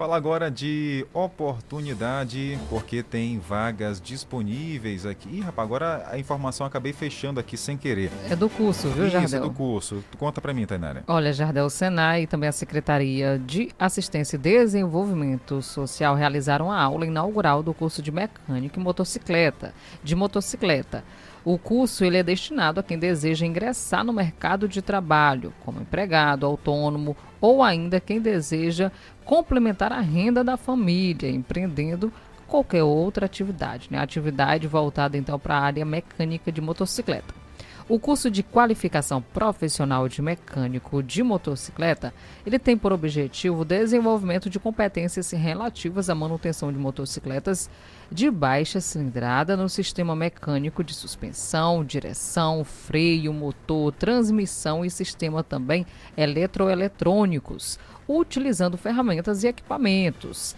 [0.00, 5.28] Fala agora de oportunidade, porque tem vagas disponíveis aqui.
[5.28, 8.10] Ih, rapaz, agora a informação acabei fechando aqui sem querer.
[8.30, 9.42] É do curso, viu, Isso, Jardel?
[9.42, 10.02] do curso.
[10.18, 11.04] Conta pra mim, Tainara.
[11.06, 16.80] Olha, Jardel o Senai e também a Secretaria de Assistência e Desenvolvimento Social realizaram a
[16.80, 21.04] aula inaugural do curso de mecânica e motocicleta, de motocicleta.
[21.44, 26.44] O curso ele é destinado a quem deseja ingressar no mercado de trabalho, como empregado,
[26.44, 28.92] autônomo ou ainda quem deseja
[29.24, 32.12] complementar a renda da família, empreendendo
[32.46, 33.98] qualquer outra atividade, né?
[33.98, 37.32] Atividade voltada então para a área mecânica de motocicleta.
[37.90, 42.14] O curso de qualificação profissional de mecânico de motocicleta,
[42.46, 47.68] ele tem por objetivo o desenvolvimento de competências relativas à manutenção de motocicletas
[48.08, 55.84] de baixa cilindrada no sistema mecânico de suspensão, direção, freio, motor, transmissão e sistema também
[56.16, 57.76] eletroeletrônicos,
[58.06, 60.54] utilizando ferramentas e equipamentos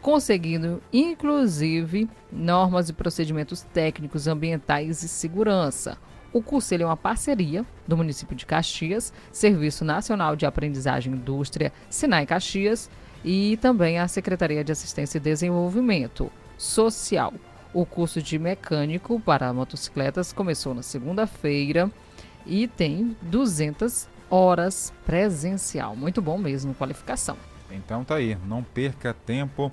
[0.00, 5.96] conseguindo inclusive normas e procedimentos técnicos, ambientais e segurança.
[6.32, 12.24] O curso é uma parceria do município de Caxias, Serviço Nacional de Aprendizagem Indústria, Sinai
[12.24, 12.90] Caxias
[13.22, 17.34] e também a Secretaria de Assistência e Desenvolvimento Social.
[17.74, 21.90] O curso de mecânico para motocicletas começou na segunda-feira
[22.46, 25.94] e tem 200 horas presencial.
[25.94, 27.36] Muito bom mesmo, qualificação.
[27.70, 29.70] Então tá aí, não perca tempo.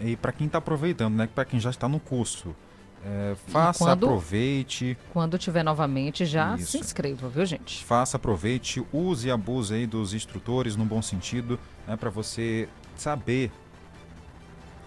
[0.00, 1.28] E para quem tá aproveitando, né?
[1.32, 2.54] Para quem já está no curso,
[3.04, 6.72] é, faça, quando- aproveite, Quando tiver novamente, já Isso.
[6.72, 7.82] se inscreva, viu, gente?
[7.84, 11.96] faça, aproveite, use e abuse aí dos instrutores no bom sentido, né?
[11.96, 13.50] Para você saber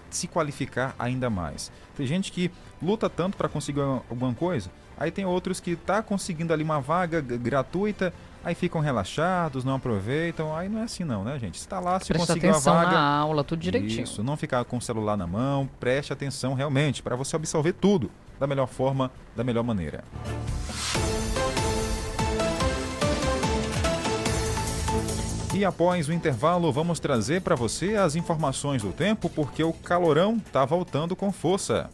[0.10, 1.71] se qualificar ainda mais.
[1.95, 6.54] Tem gente que luta tanto para conseguir alguma coisa, aí tem outros que tá conseguindo
[6.54, 8.13] ali uma vaga gratuita,
[8.44, 11.60] aí ficam relaxados, não aproveitam, aí não é assim não, né, gente?
[11.60, 14.04] Se tá lá, se Presta conseguiu a atenção vaga, na aula, tudo direitinho.
[14.04, 18.12] Isso, não ficar com o celular na mão, preste atenção realmente para você absorver tudo
[18.40, 20.04] da melhor forma, da melhor maneira.
[25.56, 30.40] E após o intervalo, vamos trazer para você as informações do tempo, porque o calorão
[30.52, 31.92] tá voltando com força.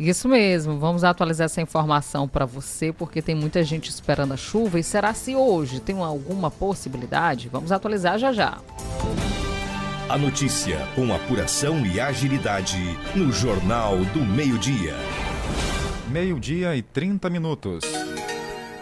[0.00, 4.80] Isso mesmo, vamos atualizar essa informação para você, porque tem muita gente esperando a chuva.
[4.80, 7.50] E será se hoje tem alguma possibilidade?
[7.50, 8.58] Vamos atualizar já já.
[10.08, 12.78] A notícia com apuração e agilidade
[13.14, 14.94] no Jornal do Meio-Dia.
[16.08, 17.84] Meio-dia e 30 minutos.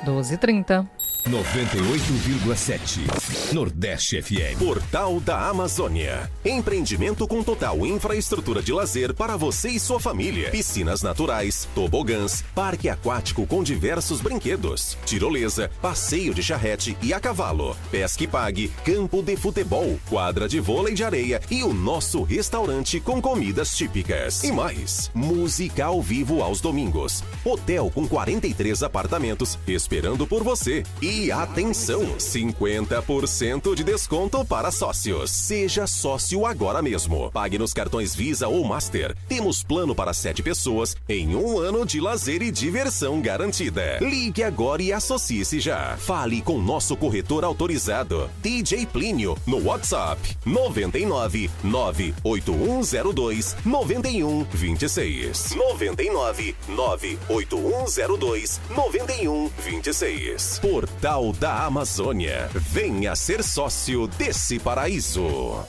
[0.07, 0.87] 12h30.
[1.29, 4.59] 98,7 Nordeste FM.
[4.59, 6.33] Portal da Amazônia.
[6.43, 10.51] Empreendimento com total infraestrutura de lazer para você e sua família.
[10.51, 17.77] Piscinas naturais, tobogãs, parque aquático com diversos brinquedos, tirolesa, passeio de charrete e a cavalo,
[17.91, 23.01] pesca e pague, campo de futebol, quadra de vôlei de areia e o nosso restaurante
[23.01, 24.43] com comidas típicas.
[24.45, 27.23] E mais, música ao vivo aos domingos.
[27.45, 30.83] Hotel com 43 apartamentos esperando por você.
[31.03, 35.33] E atenção, 50% de desconto para sócios.
[35.33, 37.29] Seja sócio agora mesmo.
[37.33, 39.17] Pague nos cartões Visa ou Master.
[39.29, 43.99] Temos plano para sete pessoas em um ano de lazer e diversão garantida.
[44.01, 45.97] Ligue agora e associe-se já.
[45.99, 55.55] Fale com nosso corretor autorizado, DJ Plínio, no WhatsApp 99 98102 9126.
[55.57, 60.61] 99 98102 9126.
[60.61, 62.51] Portal Total da Amazônia.
[62.53, 65.65] Venha ser sócio desse paraíso.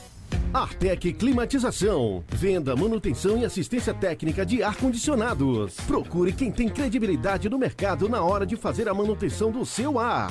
[0.52, 2.22] Artec Climatização.
[2.28, 5.76] Venda, manutenção e assistência técnica de ar-condicionados.
[5.86, 10.30] Procure quem tem credibilidade no mercado na hora de fazer a manutenção do seu ar.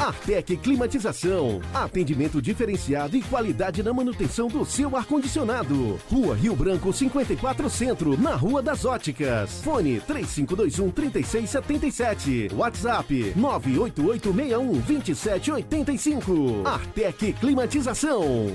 [0.00, 1.60] Artec Climatização.
[1.74, 5.98] Atendimento diferenciado e qualidade na manutenção do seu ar-condicionado.
[6.10, 9.60] Rua Rio Branco 54 Centro, na Rua das Óticas.
[9.62, 12.50] Fone 3521 3677.
[12.54, 16.62] WhatsApp 98861 2785.
[16.64, 18.52] Artec Climatização.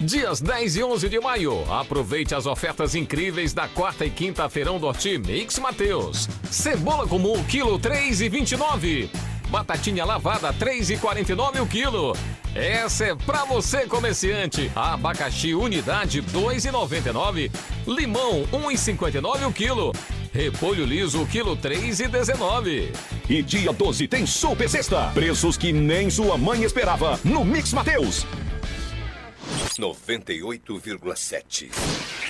[0.00, 1.70] Dias 10 e 11 de maio.
[1.70, 6.26] Aproveite as ofertas incríveis da quarta e quinta feirão do Horti Mix Mateus.
[6.50, 9.29] Cebola comum, quilo 3,29.
[9.50, 12.16] Batatinha lavada, 3,49 o quilo.
[12.54, 14.70] Essa é pra você, comerciante.
[14.76, 17.50] Abacaxi, unidade, 2,99.
[17.86, 19.92] Limão, 1,59 o quilo.
[20.32, 22.94] Repolho liso, quilo 3,19.
[23.28, 25.10] E dia 12 tem Super Sexta.
[25.12, 27.18] Preços que nem sua mãe esperava.
[27.24, 28.24] No Mix Mateus.
[29.76, 31.70] 98,7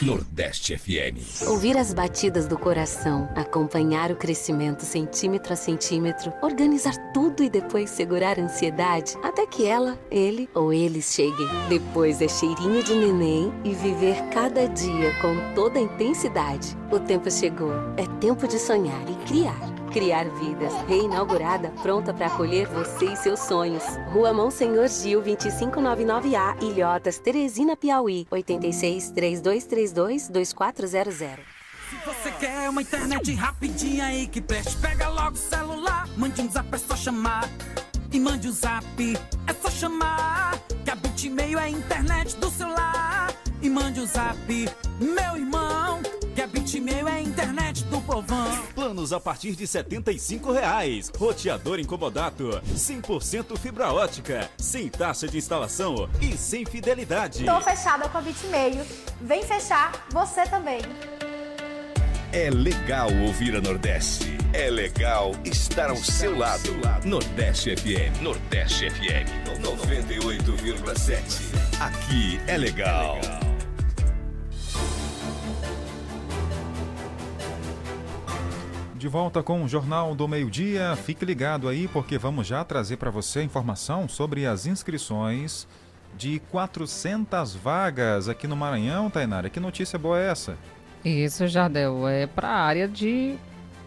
[0.03, 1.47] Nordeste FM.
[1.49, 7.91] Ouvir as batidas do coração, acompanhar o crescimento centímetro a centímetro, organizar tudo e depois
[7.91, 11.47] segurar a ansiedade até que ela, ele ou eles cheguem.
[11.69, 16.75] Depois é cheirinho de neném e viver cada dia com toda a intensidade.
[16.91, 17.73] O tempo chegou.
[17.99, 19.80] É tempo de sonhar e criar.
[19.90, 23.83] Criar Vidas, reinaugurada, pronta para acolher você e seus sonhos.
[24.12, 31.14] Rua Monsenhor Gil, 2599A, Ilhotas, Teresina, Piauí, 86 3232 2400.
[31.90, 36.48] Se você quer uma internet rapidinha aí que preste, pega logo o celular, mande um
[36.48, 37.48] zap, é só chamar.
[38.12, 38.85] E mande um zap,
[39.46, 40.59] é só chamar.
[40.85, 43.33] Que a Bitmail é a internet do celular.
[43.62, 44.37] E mande um zap,
[44.99, 46.03] meu irmão.
[46.35, 48.51] Que a Bitmail é a internet do povão.
[48.75, 51.12] Planos a partir de 75 reais.
[51.16, 52.61] Roteador incomodato.
[52.75, 54.51] 100% fibra ótica.
[54.59, 57.44] Sem taxa de instalação e sem fidelidade.
[57.44, 58.85] Tô fechada com a Bitmail.
[59.20, 60.81] Vem fechar você também.
[62.33, 64.38] É legal ouvir a Nordeste.
[64.53, 66.71] É legal estar ao seu lado.
[67.05, 68.23] Nordeste FM.
[68.23, 69.27] Nordeste FM.
[69.61, 71.81] 98,7.
[71.81, 73.19] Aqui é legal.
[78.95, 80.95] De volta com o Jornal do Meio-Dia.
[80.95, 85.66] Fique ligado aí porque vamos já trazer para você informação sobre as inscrições
[86.16, 89.51] de 400 vagas aqui no Maranhão, Tainara.
[89.51, 90.57] Que notícia boa é essa?
[91.05, 93.37] Isso, Jardel, é para a área de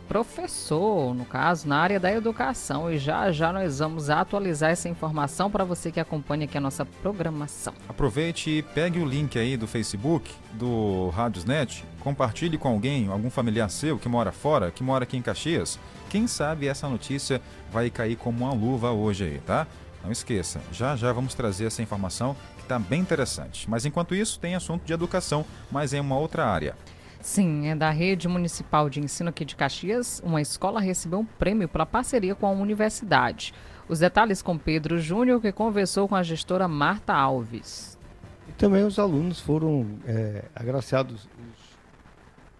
[0.07, 2.91] professor, no caso, na área da educação.
[2.91, 6.85] E já já nós vamos atualizar essa informação para você que acompanha aqui a nossa
[6.85, 7.73] programação.
[7.87, 13.69] Aproveite e pegue o link aí do Facebook, do Radiosnet, compartilhe com alguém, algum familiar
[13.69, 15.79] seu que mora fora, que mora aqui em Caxias.
[16.09, 19.65] Quem sabe essa notícia vai cair como uma luva hoje aí, tá?
[20.03, 23.69] Não esqueça, já já vamos trazer essa informação que está bem interessante.
[23.69, 26.75] Mas enquanto isso, tem assunto de educação, mas em uma outra área.
[27.23, 30.21] Sim, é da Rede Municipal de Ensino aqui de Caxias.
[30.25, 33.53] Uma escola recebeu um prêmio pela parceria com a universidade.
[33.87, 37.97] Os detalhes com Pedro Júnior, que conversou com a gestora Marta Alves.
[38.49, 41.29] E também os alunos foram é, agraciados,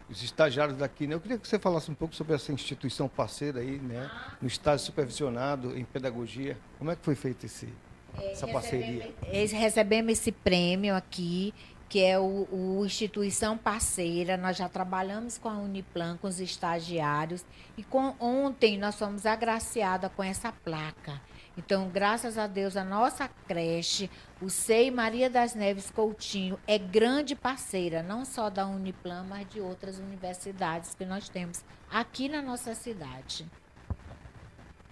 [0.09, 1.07] os, os, estagiários daqui.
[1.07, 1.15] Né?
[1.15, 4.09] Eu queria que você falasse um pouco sobre essa instituição parceira aí, né?
[4.41, 6.57] no estágio supervisionado em pedagogia.
[6.79, 9.11] Como é que foi feita essa parceria?
[9.23, 11.53] Recebemos, recebemos esse prêmio aqui
[11.93, 14.35] que é o, o, instituição parceira.
[14.35, 17.45] Nós já trabalhamos com a Uniplan, com os estagiários,
[17.77, 21.21] e com, ontem nós fomos agraciadas com essa placa.
[21.55, 24.09] Então, graças a Deus, a nossa creche,
[24.41, 29.61] o SEI Maria das Neves Coutinho, é grande parceira, não só da Uniplan, mas de
[29.61, 33.45] outras universidades que nós temos aqui na nossa cidade.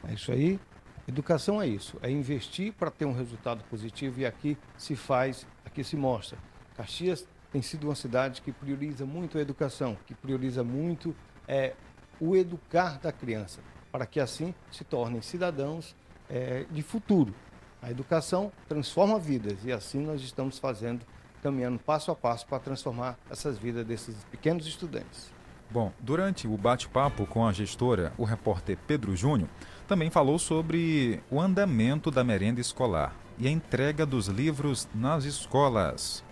[0.07, 0.59] É isso aí.
[1.07, 5.83] Educação é isso, é investir para ter um resultado positivo e aqui se faz, aqui
[5.83, 6.50] se mostra.
[6.81, 11.15] Caxias tem sido uma cidade que prioriza muito a educação, que prioriza muito
[11.47, 11.73] é,
[12.19, 13.59] o educar da criança,
[13.91, 15.95] para que assim se tornem cidadãos
[16.29, 17.33] é, de futuro.
[17.81, 21.05] A educação transforma vidas e assim nós estamos fazendo,
[21.43, 25.31] caminhando passo a passo para transformar essas vidas desses pequenos estudantes.
[25.69, 29.49] Bom, durante o bate-papo com a gestora, o repórter Pedro Júnior
[29.87, 36.23] também falou sobre o andamento da merenda escolar e a entrega dos livros nas escolas.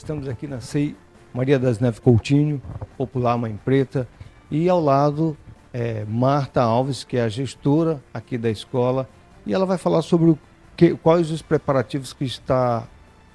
[0.00, 0.96] Estamos aqui na CEI
[1.34, 2.60] Maria das Neves Coutinho,
[2.96, 4.08] Popular Mãe Preta,
[4.50, 5.36] e ao lado
[5.74, 9.06] é, Marta Alves, que é a gestora aqui da escola,
[9.44, 10.38] e ela vai falar sobre
[10.74, 12.88] que, quais os preparativos que está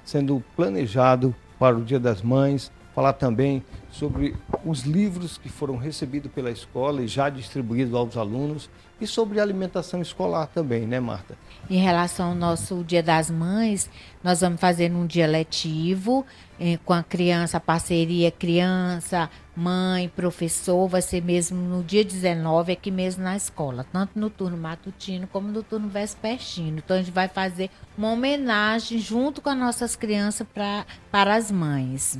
[0.04, 4.34] sendo planejado para o Dia das Mães, falar também sobre
[4.64, 10.00] os livros que foram recebidos pela escola e já distribuídos aos alunos e sobre alimentação
[10.00, 11.36] escolar também, né, Marta?
[11.68, 13.90] Em relação ao nosso Dia das Mães,
[14.24, 16.24] nós vamos fazer um dia letivo
[16.58, 22.72] eh, com a criança, a parceria criança, mãe, professor, vai ser mesmo no dia 19
[22.72, 26.78] aqui mesmo na escola, tanto no turno matutino como no turno vespertino.
[26.78, 27.68] Então a gente vai fazer
[27.98, 32.18] uma homenagem junto com as nossas crianças pra, para as mães.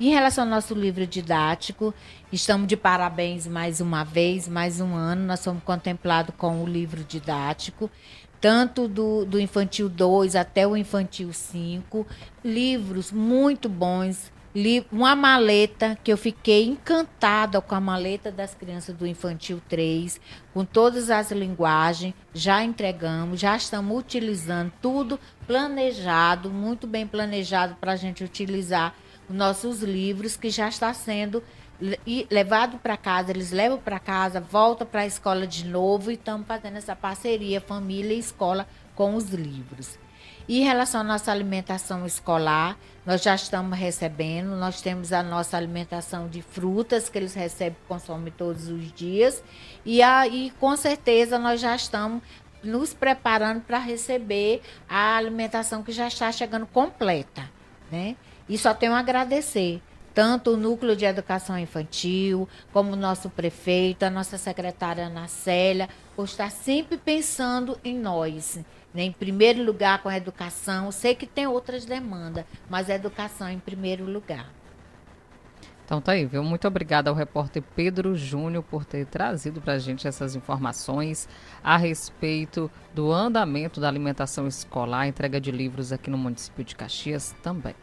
[0.00, 1.94] Em relação ao nosso livro didático,
[2.32, 5.24] estamos de parabéns mais uma vez, mais um ano.
[5.24, 7.88] Nós somos contemplados com o livro didático,
[8.40, 12.04] tanto do, do infantil 2 até o infantil 5.
[12.44, 14.32] Livros muito bons.
[14.90, 20.20] Uma maleta que eu fiquei encantada com a maleta das crianças do infantil 3,
[20.52, 22.14] com todas as linguagens.
[22.32, 28.92] Já entregamos, já estamos utilizando tudo planejado, muito bem planejado para a gente utilizar
[29.28, 31.42] nossos livros que já está sendo
[32.30, 36.46] levado para casa, eles levam para casa, volta para a escola de novo e estamos
[36.46, 39.98] fazendo essa parceria família e escola com os livros.
[40.46, 45.56] E em relação à nossa alimentação escolar, nós já estamos recebendo, nós temos a nossa
[45.56, 49.42] alimentação de frutas que eles recebem consomem todos os dias.
[49.86, 52.22] E aí, com certeza, nós já estamos
[52.62, 57.50] nos preparando para receber a alimentação que já está chegando completa,
[57.90, 58.16] né?
[58.48, 59.80] E só tenho a agradecer
[60.14, 65.88] tanto o Núcleo de Educação Infantil, como o nosso prefeito, a nossa secretária Ana Célia,
[66.14, 68.60] por estar sempre pensando em nós.
[68.94, 69.02] Né?
[69.02, 70.92] Em primeiro lugar com a educação.
[70.92, 74.48] Sei que tem outras demandas, mas a educação em primeiro lugar.
[75.84, 76.42] Então tá aí, viu?
[76.42, 81.28] Muito obrigada ao repórter Pedro Júnior por ter trazido para a gente essas informações
[81.62, 87.34] a respeito do andamento da alimentação escolar, entrega de livros aqui no município de Caxias
[87.42, 87.74] também.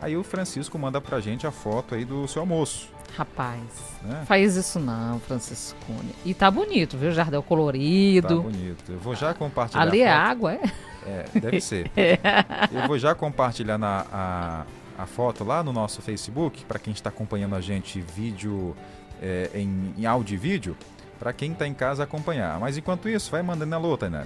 [0.00, 2.88] Aí o Francisco manda pra gente a foto aí do seu almoço.
[3.16, 3.62] Rapaz,
[4.02, 4.24] né?
[4.26, 6.12] faz isso não, Francisco Cunha.
[6.24, 7.12] E tá bonito, viu?
[7.12, 8.28] Jardel colorido.
[8.28, 8.92] Tá bonito.
[8.92, 9.82] Eu vou já compartilhar.
[9.82, 10.60] Ali é água, é?
[11.06, 11.90] É, deve ser.
[11.96, 12.18] É.
[12.72, 14.64] Eu vou já compartilhar na, a,
[14.98, 18.76] a foto lá no nosso Facebook, para quem está acompanhando a gente vídeo
[19.22, 20.76] é, em, em áudio e vídeo,
[21.18, 22.58] para quem está em casa acompanhar.
[22.58, 24.24] Mas enquanto isso, vai mandando na luta, né?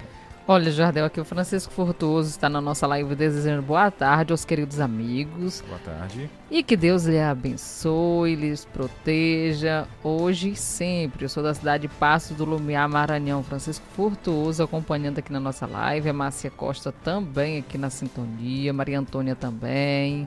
[0.51, 4.81] Olha, Jardel, aqui o Francisco Fortuoso está na nossa live desejando boa tarde aos queridos
[4.81, 5.63] amigos.
[5.69, 6.31] Boa tarde.
[6.51, 11.27] E que Deus lhe abençoe, lhes proteja, hoje e sempre.
[11.27, 13.43] Eu sou da cidade de Passo do Lumiar, Maranhão.
[13.43, 16.09] Francisco Fortuoso acompanhando aqui na nossa live.
[16.09, 18.73] A Márcia Costa também aqui na sintonia.
[18.73, 20.27] Maria Antônia também.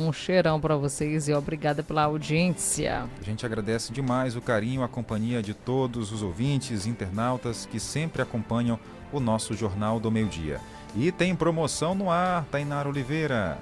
[0.00, 3.04] Um cheirão para vocês e obrigada pela audiência.
[3.20, 8.22] A gente agradece demais o carinho, a companhia de todos os ouvintes, internautas que sempre
[8.22, 8.78] acompanham
[9.12, 10.60] o nosso Jornal do Meio Dia.
[10.94, 13.58] E tem promoção no ar, Tainara Oliveira.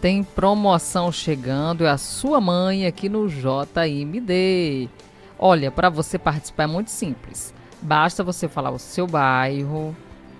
[0.00, 4.88] Tem promoção chegando, é a sua mãe aqui no JMD.
[5.36, 7.52] Olha, para você participar é muito simples.
[7.82, 9.96] Basta você falar o seu bairro,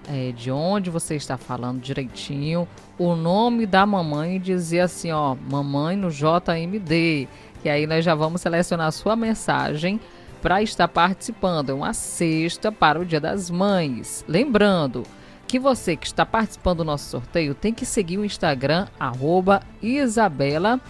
[0.09, 2.66] é, de onde você está falando direitinho,
[2.98, 7.28] o nome da mamãe e dizer assim, ó, mamãe no JMD.
[7.64, 10.01] E aí nós já vamos selecionar a sua mensagem
[10.40, 11.70] para estar participando.
[11.70, 14.24] É uma cesta para o Dia das Mães.
[14.26, 15.05] Lembrando,
[15.51, 20.80] que você que está participando do nosso sorteio tem que seguir o Instagram, arroba Isabela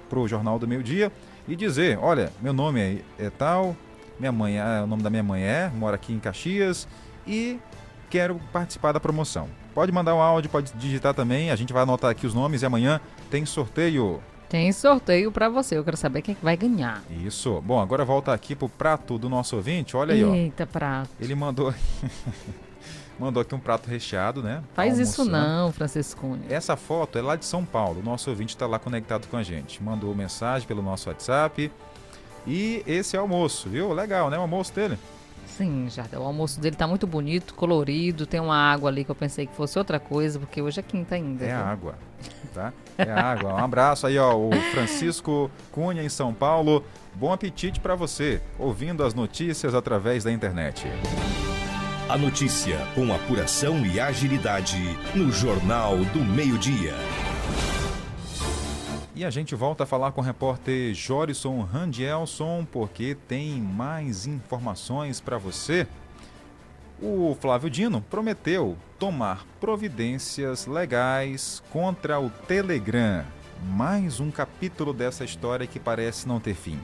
[0.09, 1.13] para o Jornal do Meio Dia,
[1.47, 3.77] e dizer, olha, meu nome é, é tal,
[4.19, 6.87] minha mãe, é, o nome da minha mãe é, mora aqui em Caxias
[7.27, 7.59] e
[8.11, 9.49] quero participar da promoção.
[9.75, 12.67] Pode mandar um áudio, pode digitar também, a gente vai anotar aqui os nomes e
[12.67, 13.01] amanhã
[13.31, 14.21] tem sorteio.
[14.49, 15.77] Tem sorteio para você.
[15.77, 17.03] Eu quero saber quem vai ganhar.
[17.11, 17.61] Isso.
[17.63, 19.97] Bom, agora volta aqui pro prato do nosso ouvinte.
[19.97, 20.33] Olha aí, ó.
[20.33, 21.11] Eita, prato.
[21.21, 21.75] Ele mandou
[23.19, 24.63] mandou aqui um prato recheado, né?
[24.75, 25.23] Faz Almoçando.
[25.23, 26.39] isso não, Francisco.
[26.49, 28.01] Essa foto é lá de São Paulo.
[28.01, 29.83] O nosso ouvinte está lá conectado com a gente.
[29.83, 31.71] Mandou mensagem pelo nosso WhatsApp.
[32.47, 33.93] E esse é o almoço, viu?
[33.93, 34.39] Legal, né?
[34.39, 34.99] O almoço dele.
[35.57, 36.05] Sim, já.
[36.19, 38.27] O almoço dele tá muito bonito, colorido.
[38.27, 41.15] Tem uma água ali que eu pensei que fosse outra coisa, porque hoje é quinta
[41.15, 41.45] ainda.
[41.45, 41.57] É viu?
[41.57, 41.95] água,
[42.53, 42.73] tá?
[42.99, 43.55] É água.
[43.55, 46.85] Um abraço aí, ó, o Francisco Cunha em São Paulo.
[47.15, 50.87] Bom apetite para você, ouvindo as notícias através da internet.
[52.09, 54.77] A notícia com apuração e agilidade
[55.15, 56.95] no Jornal do Meio-Dia.
[59.17, 65.23] E a gente volta a falar com o repórter Jorison Randielson, porque tem mais informações
[65.23, 65.87] para você.
[67.01, 73.25] O Flávio Dino prometeu tomar providências legais contra o Telegram.
[73.65, 76.79] Mais um capítulo dessa história que parece não ter fim.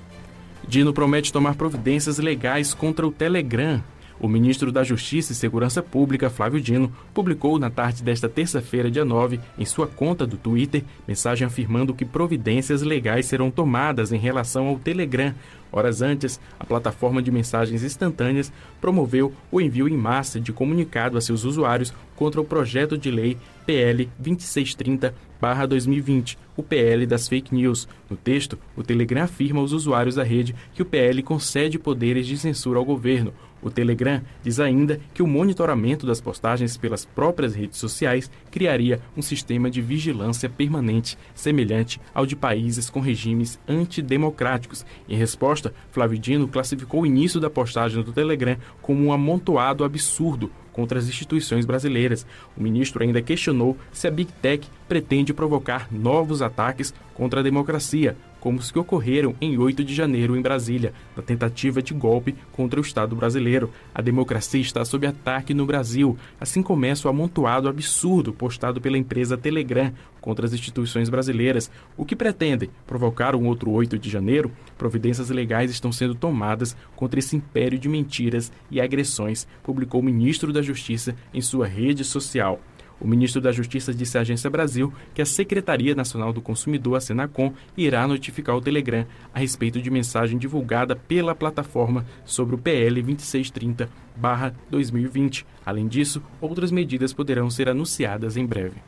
[0.66, 3.85] Dino promete tomar providências legais contra o Telegram.
[4.21, 9.05] O ministro da Justiça e Segurança Pública, Flávio Dino, publicou na tarde desta terça-feira, dia
[9.05, 14.69] 9, em sua conta do Twitter, mensagem afirmando que providências legais serão tomadas em relação
[14.69, 15.35] ao Telegram.
[15.73, 21.21] Horas antes, a plataforma de mensagens instantâneas promoveu o envio em massa de comunicado a
[21.21, 27.89] seus usuários contra o projeto de lei PL 2630-2020, o PL das fake news.
[28.11, 32.37] No texto, o Telegram afirma aos usuários da rede que o PL concede poderes de
[32.37, 33.33] censura ao governo.
[33.63, 39.23] O Telegram diz ainda que o monitoramento das postagens pelas próprias redes sociais criaria um
[39.23, 44.85] sistema de vigilância permanente, semelhante ao de países com regimes antidemocráticos.
[45.09, 50.51] Em resposta, Flávio Dino classificou o início da postagem do Telegram como um amontoado absurdo
[50.73, 52.27] contra as instituições brasileiras.
[52.57, 58.17] O ministro ainda questionou se a Big Tech pretende provocar novos ataques contra a democracia,
[58.43, 62.80] como os que ocorreram em 8 de janeiro em Brasília, na tentativa de golpe contra
[62.80, 63.70] o Estado brasileiro.
[63.95, 69.38] A democracia está sob ataque no Brasil, assim começa o amontoado absurdo postado pela empresa
[69.38, 71.70] Telegram contra as instituições brasileiras.
[71.97, 72.68] O que pretendem?
[72.84, 74.51] Provocar um outro 8 de janeiro?
[74.76, 80.53] Providências legais estão sendo tomadas contra esse império de mentiras e agressões, publicou o ministro
[80.53, 82.61] da Justiça em sua rede social.
[83.03, 87.00] O ministro da Justiça disse à Agência Brasil que a Secretaria Nacional do Consumidor, a
[87.00, 93.03] Senacom, irá notificar o Telegram a respeito de mensagem divulgada pela plataforma sobre o PL
[93.03, 95.44] 2630-2020.
[95.66, 98.80] Além disso, outras medidas poderão ser anunciadas em breve.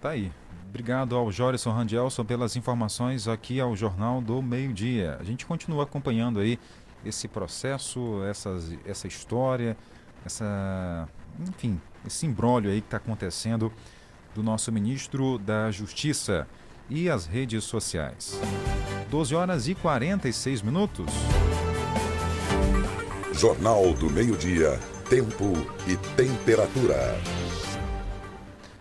[0.00, 0.30] Tá aí.
[0.68, 5.18] Obrigado ao Jorison Randelson pelas informações aqui ao Jornal do Meio Dia.
[5.20, 6.60] A gente continua acompanhando aí
[7.04, 9.76] esse processo, essas, essa história,
[10.24, 11.08] essa,
[11.40, 13.72] enfim, esse imbróglio aí que está acontecendo
[14.34, 16.46] do nosso ministro da Justiça
[16.88, 18.40] e as redes sociais.
[19.10, 21.06] 12 horas e 46 minutos.
[23.32, 24.78] Jornal do Meio-Dia,
[25.08, 25.52] Tempo
[25.86, 27.18] e Temperatura.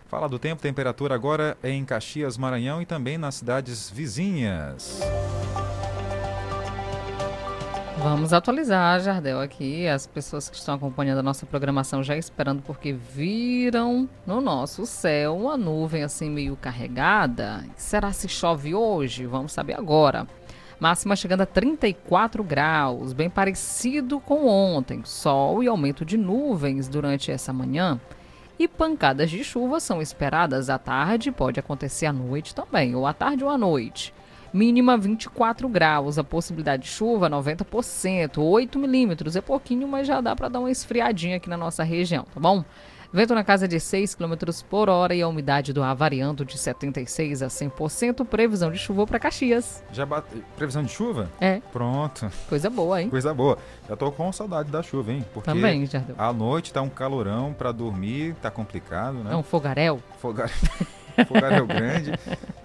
[0.08, 5.00] Fala do tempo, temperatura agora é em Caxias, Maranhão e também nas cidades vizinhas.
[8.04, 9.88] Vamos atualizar, Jardel, aqui.
[9.88, 15.38] As pessoas que estão acompanhando a nossa programação já esperando, porque viram no nosso céu
[15.38, 17.64] uma nuvem assim meio carregada.
[17.76, 19.28] Será se chove hoje?
[19.28, 20.26] Vamos saber agora.
[20.80, 25.04] Máxima chegando a 34 graus, bem parecido com ontem.
[25.06, 28.02] Sol e aumento de nuvens durante essa manhã.
[28.58, 33.14] E pancadas de chuva são esperadas à tarde, pode acontecer à noite também, ou à
[33.14, 34.12] tarde ou à noite.
[34.54, 39.36] Mínima 24 graus, a possibilidade de chuva 90%, 8 milímetros.
[39.36, 42.64] É pouquinho, mas já dá para dar uma esfriadinha aqui na nossa região, tá bom?
[43.14, 44.36] Vento na casa de 6 km
[44.70, 48.26] por hora e a umidade do ar variando de 76% a 100%.
[48.26, 49.84] Previsão de chuva para Caxias.
[49.91, 50.41] Já bate...
[50.56, 51.30] Previsão de chuva?
[51.39, 51.60] É.
[51.74, 52.32] Pronto.
[52.47, 53.10] Coisa boa, hein?
[53.10, 53.58] Coisa boa.
[53.89, 55.26] Já tô com saudade da chuva, hein?
[55.34, 56.16] Porque Também, já deu.
[56.18, 59.34] à noite tá um calorão para dormir, tá complicado, né?
[59.34, 60.02] É um fogaréu?
[60.20, 60.56] Fogaréu.
[61.26, 62.14] fogaréu grande.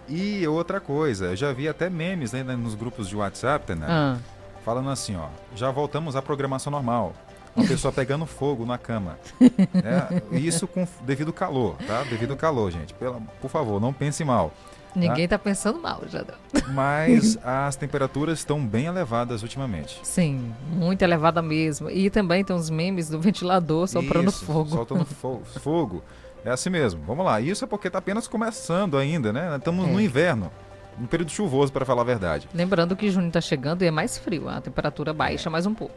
[0.09, 3.87] E outra coisa, eu já vi até memes né, nos grupos de WhatsApp, né?
[3.89, 4.17] Ah.
[4.65, 7.13] Falando assim, ó, já voltamos à programação normal.
[7.55, 9.19] Uma pessoa pegando fogo na cama.
[9.41, 10.23] né?
[10.33, 12.03] Isso com devido ao calor, tá?
[12.05, 12.93] Devido ao calor, gente.
[12.95, 14.51] Pela, por favor, não pense mal.
[14.51, 14.77] tá?
[15.01, 16.23] Ninguém tá pensando mal, já.
[16.69, 19.99] Mas as temperaturas estão bem elevadas ultimamente.
[20.03, 21.89] Sim, muito elevada mesmo.
[21.89, 24.69] E também tem uns memes do ventilador soprando Isso, fogo.
[24.71, 26.03] Soltando fo- fogo.
[26.47, 27.03] É assim mesmo.
[27.05, 27.40] Vamos lá.
[27.40, 29.57] Isso é porque está apenas começando ainda, né?
[29.57, 29.90] Estamos É.
[29.92, 30.51] no inverno.
[30.99, 32.49] Um período chuvoso, para falar a verdade.
[32.55, 35.94] Lembrando que junho tá chegando e é mais frio, a temperatura baixa mais um pouco.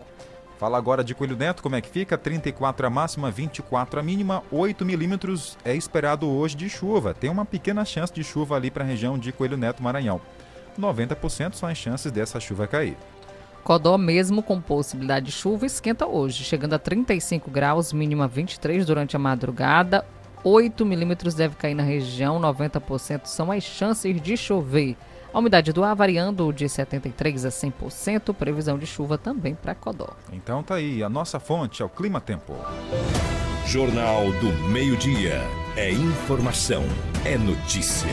[0.57, 2.17] Fala agora de Coelho Neto, como é que fica?
[2.17, 7.13] 34 a máxima, 24 a mínima, 8 milímetros é esperado hoje de chuva.
[7.13, 10.19] Tem uma pequena chance de chuva ali para a região de Coelho Neto, Maranhão.
[10.77, 12.97] 90% são as chances dessa chuva cair.
[13.63, 19.15] Codó, mesmo com possibilidade de chuva, esquenta hoje, chegando a 35 graus, mínima 23 durante
[19.15, 20.03] a madrugada.
[20.43, 24.95] 8 milímetros deve cair na região, 90% são as chances de chover.
[25.33, 30.09] A umidade do ar variando de 73% a 100%, previsão de chuva também para Codó.
[30.31, 32.55] Então tá aí, a nossa fonte é o Clima Tempo.
[33.67, 35.43] Jornal do Meio-Dia.
[35.75, 36.83] É informação,
[37.23, 38.09] é notícia.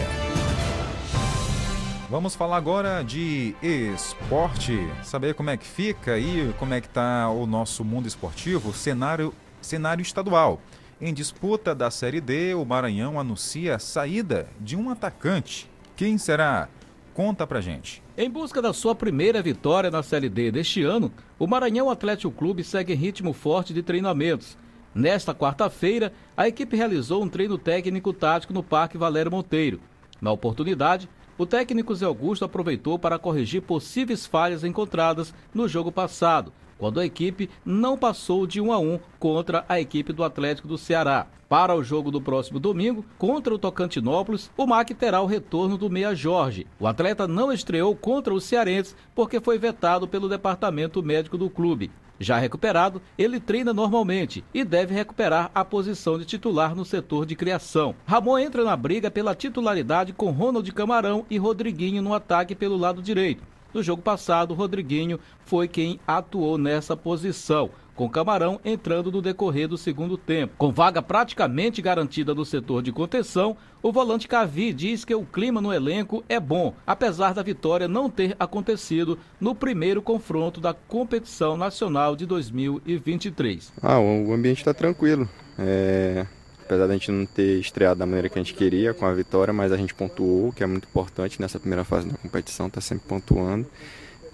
[2.11, 7.29] Vamos falar agora de esporte, saber como é que fica e como é que está
[7.31, 10.61] o nosso mundo esportivo, cenário, cenário estadual.
[10.99, 15.69] Em disputa da Série D, o Maranhão anuncia a saída de um atacante.
[15.95, 16.71] Quem será?
[17.13, 18.03] Conta pra gente.
[18.17, 22.65] Em busca da sua primeira vitória na Série D deste ano, o Maranhão Atlético Clube
[22.65, 24.57] segue em ritmo forte de treinamentos.
[24.95, 29.83] Nesta quarta-feira, a equipe realizou um treino técnico tático no Parque Valério Monteiro.
[30.19, 36.55] Na oportunidade, o técnico Zé Augusto aproveitou para corrigir possíveis falhas encontradas no jogo passado,
[36.79, 40.79] quando a equipe não passou de 1 a 1 contra a equipe do Atlético do
[40.79, 41.27] Ceará.
[41.49, 45.89] Para o jogo do próximo domingo, contra o Tocantinópolis, o MAC terá o retorno do
[45.89, 46.67] Meia Jorge.
[46.81, 51.93] O atleta não estreou contra os cearenses porque foi vetado pelo departamento médico do clube.
[52.19, 57.37] Já recuperado, ele treina normalmente e deve recuperar a posição de titular no setor de
[57.37, 57.95] criação.
[58.07, 63.03] Ramon entra na briga pela titularidade com Ronald Camarão e Rodriguinho no ataque pelo lado
[63.03, 63.45] direito.
[63.77, 69.77] No jogo passado, Rodriguinho foi quem atuou nessa posição, com Camarão entrando no decorrer do
[69.77, 70.55] segundo tempo.
[70.57, 75.61] Com vaga praticamente garantida no setor de contenção, o volante Cavi diz que o clima
[75.61, 81.55] no elenco é bom, apesar da vitória não ter acontecido no primeiro confronto da competição
[81.55, 83.75] nacional de 2023.
[83.83, 85.29] Ah, o ambiente está tranquilo.
[85.59, 86.27] É,
[86.67, 89.55] apesar da gente não ter estreado da maneira que a gente queria com a vitória,
[89.55, 93.07] mas a gente pontuou, que é muito importante nessa primeira fase da competição, está sempre
[93.09, 93.67] pontuando.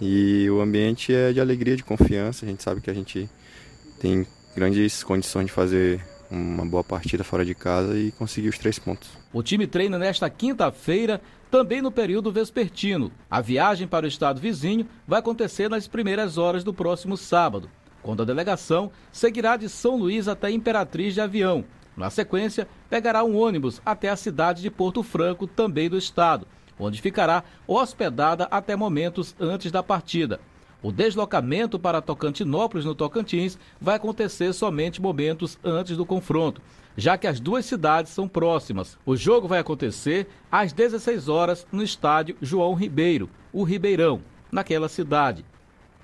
[0.01, 2.43] E o ambiente é de alegria, de confiança.
[2.43, 3.29] A gente sabe que a gente
[3.99, 4.25] tem
[4.55, 9.09] grandes condições de fazer uma boa partida fora de casa e conseguir os três pontos.
[9.31, 11.21] O time treina nesta quinta-feira,
[11.51, 13.11] também no período vespertino.
[13.29, 17.69] A viagem para o estado vizinho vai acontecer nas primeiras horas do próximo sábado,
[18.01, 21.63] quando a delegação seguirá de São Luís até Imperatriz de avião.
[21.95, 26.47] Na sequência, pegará um ônibus até a cidade de Porto Franco, também do estado,
[26.79, 30.39] onde ficará hospedada até momentos antes da partida.
[30.81, 36.61] O deslocamento para Tocantinópolis, no Tocantins, vai acontecer somente momentos antes do confronto,
[36.97, 38.97] já que as duas cidades são próximas.
[39.05, 44.21] O jogo vai acontecer às 16 horas no estádio João Ribeiro, o Ribeirão,
[44.51, 45.45] naquela cidade.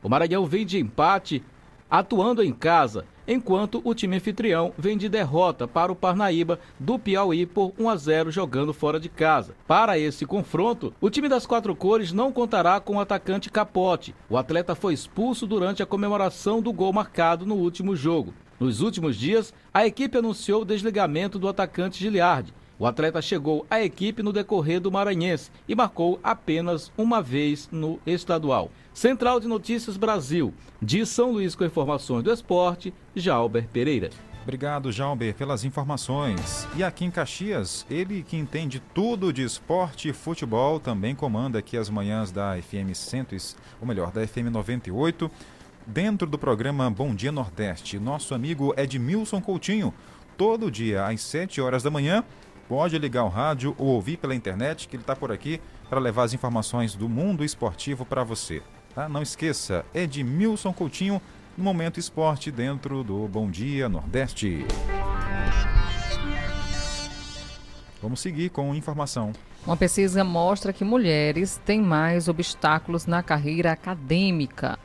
[0.02, 1.44] O Maranhão vem de empate
[1.90, 7.46] atuando em casa, enquanto o time anfitrião vem de derrota para o Parnaíba do Piauí
[7.46, 9.56] por 1 a 0 jogando fora de casa.
[9.68, 14.16] Para esse confronto, o time das quatro cores não contará com o atacante Capote.
[14.30, 18.34] O atleta foi expulso durante a comemoração do gol marcado no último jogo.
[18.60, 23.82] Nos últimos dias, a equipe anunciou o desligamento do atacante Giliardi, O atleta chegou à
[23.82, 28.72] equipe no decorrer do Maranhense e marcou apenas uma vez no estadual.
[29.00, 34.10] Central de Notícias Brasil, de São Luís com informações do esporte, Jalber Pereira.
[34.44, 36.68] Obrigado, Jalber, pelas informações.
[36.76, 41.78] E aqui em Caxias, ele que entende tudo de esporte e futebol, também comanda aqui
[41.78, 43.28] as manhãs da FM 100,
[43.80, 45.32] ou melhor, da FM 98,
[45.88, 47.98] dentro do programa Bom Dia Nordeste.
[47.98, 49.94] Nosso amigo Edmilson Coutinho,
[50.36, 52.22] todo dia às 7 horas da manhã,
[52.68, 56.24] pode ligar o rádio ou ouvir pela internet, que ele está por aqui para levar
[56.24, 58.62] as informações do mundo esportivo para você.
[58.94, 59.08] Tá?
[59.08, 61.22] Não esqueça, Edmilson Coutinho,
[61.58, 64.66] no Momento Esporte dentro do Bom Dia Nordeste.
[68.02, 69.34] Vamos seguir com informação.
[69.66, 74.80] Uma pesquisa mostra que mulheres têm mais obstáculos na carreira acadêmica.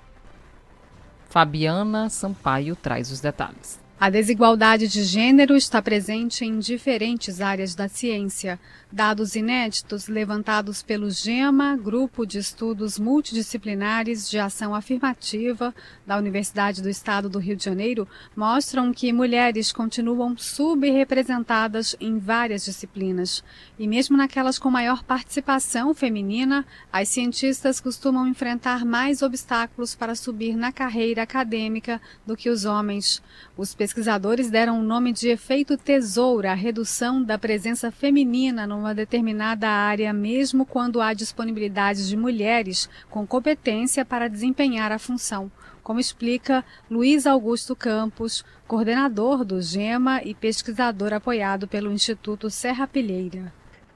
[1.29, 3.84] Fabiana Sampaio traz os detalhes.
[3.99, 8.59] A desigualdade de gênero está presente em diferentes áreas da ciência.
[8.91, 15.75] Dados inéditos levantados pelo GEMA, Grupo de Estudos Multidisciplinares de Ação Afirmativa
[16.07, 22.65] da Universidade do Estado do Rio de Janeiro, mostram que mulheres continuam subrepresentadas em várias
[22.65, 23.43] disciplinas.
[23.79, 30.57] E mesmo naquelas com maior participação feminina, as cientistas costumam enfrentar mais obstáculos para subir
[30.57, 33.23] na carreira acadêmica do que os homens.
[33.57, 39.69] Os pesquisadores deram o nome de efeito tesoura à redução da presença feminina numa determinada
[39.69, 46.65] área, mesmo quando há disponibilidade de mulheres com competência para desempenhar a função, como explica
[46.91, 53.53] Luiz Augusto Campos, coordenador do GEMA e pesquisador apoiado pelo Instituto Serra Pilheira.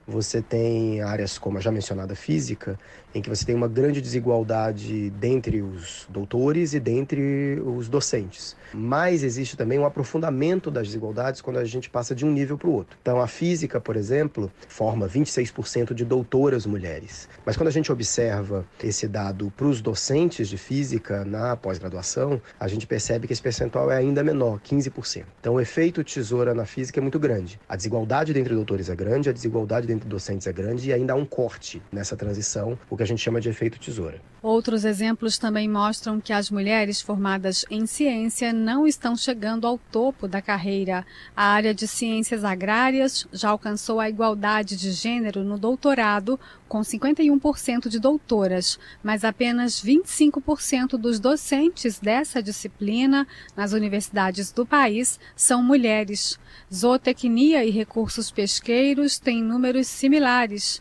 [0.08, 2.78] Você tem áreas como a já mencionada física,
[3.14, 8.56] em que você tem uma grande desigualdade dentre os doutores e dentre os docentes.
[8.72, 12.68] Mas existe também um aprofundamento das desigualdades quando a gente passa de um nível para
[12.68, 12.96] o outro.
[13.02, 17.28] Então, a física, por exemplo, forma 26% de doutoras mulheres.
[17.44, 22.66] Mas quando a gente observa esse dado para os docentes de física na pós-graduação, a
[22.66, 25.24] gente percebe que esse percentual é ainda menor, 15%.
[25.40, 27.60] Então, o efeito tesoura na física é muito grande.
[27.68, 31.16] A desigualdade entre doutores é grande, a desigualdade entre docentes é grande e ainda há
[31.16, 34.20] um corte nessa transição, o que a gente chama de efeito tesoura.
[34.40, 40.28] Outros exemplos também mostram que as mulheres formadas em ciência não estão chegando ao topo
[40.28, 41.04] da carreira.
[41.36, 46.38] A área de ciências agrárias já alcançou a igualdade de gênero no doutorado,
[46.68, 55.18] com 51% de doutoras, mas apenas 25% dos docentes dessa disciplina nas universidades do país
[55.34, 56.38] são mulheres.
[56.72, 60.80] Zootecnia e recursos pesqueiros têm números similares.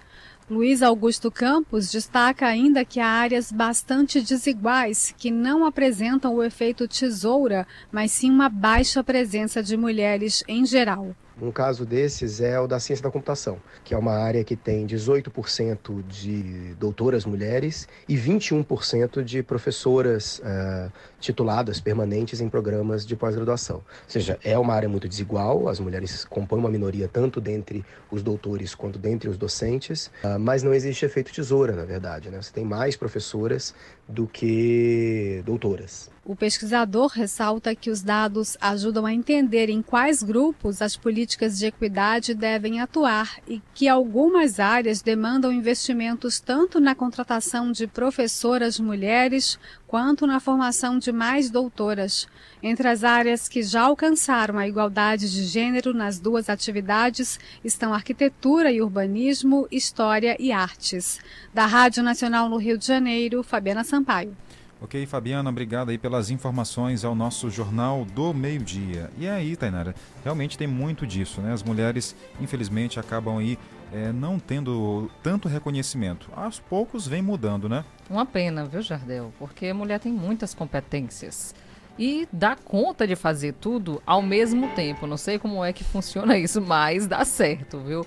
[0.49, 6.87] Luiz Augusto Campos destaca ainda que há áreas bastante desiguais que não apresentam o efeito
[6.87, 11.13] tesoura, mas sim uma baixa presença de mulheres em geral.
[11.39, 14.87] Um caso desses é o da ciência da computação, que é uma área que tem
[14.87, 23.77] 18% de doutoras mulheres e 21% de professoras uh, tituladas permanentes em programas de pós-graduação.
[23.77, 28.21] Ou seja, é uma área muito desigual, as mulheres compõem uma minoria tanto dentre os
[28.21, 32.29] doutores quanto dentre os docentes, uh, mas não existe efeito tesoura, na verdade.
[32.29, 32.41] Né?
[32.41, 33.73] Você tem mais professoras
[34.07, 36.09] do que doutoras.
[36.23, 41.67] O pesquisador ressalta que os dados ajudam a entender em quais grupos as políticas de
[41.67, 49.57] equidade devem atuar e que algumas áreas demandam investimentos tanto na contratação de professoras mulheres
[49.87, 52.27] quanto na formação de mais doutoras.
[52.61, 58.71] Entre as áreas que já alcançaram a igualdade de gênero nas duas atividades estão arquitetura
[58.71, 61.19] e urbanismo, história e artes.
[61.53, 64.35] Da Rádio Nacional no Rio de Janeiro, Fabiana Sampaio.
[64.79, 69.09] Ok, Fabiana, obrigado aí pelas informações ao nosso Jornal do Meio-Dia.
[69.17, 71.51] E aí, Tainara, realmente tem muito disso, né?
[71.51, 73.57] As mulheres, infelizmente, acabam aí
[73.91, 76.29] é, não tendo tanto reconhecimento.
[76.35, 77.83] Aos poucos vem mudando, né?
[78.09, 79.33] Uma pena, viu, Jardel?
[79.39, 81.53] Porque a mulher tem muitas competências
[81.97, 85.07] e dá conta de fazer tudo ao mesmo tempo.
[85.07, 88.05] Não sei como é que funciona isso, mas dá certo, viu?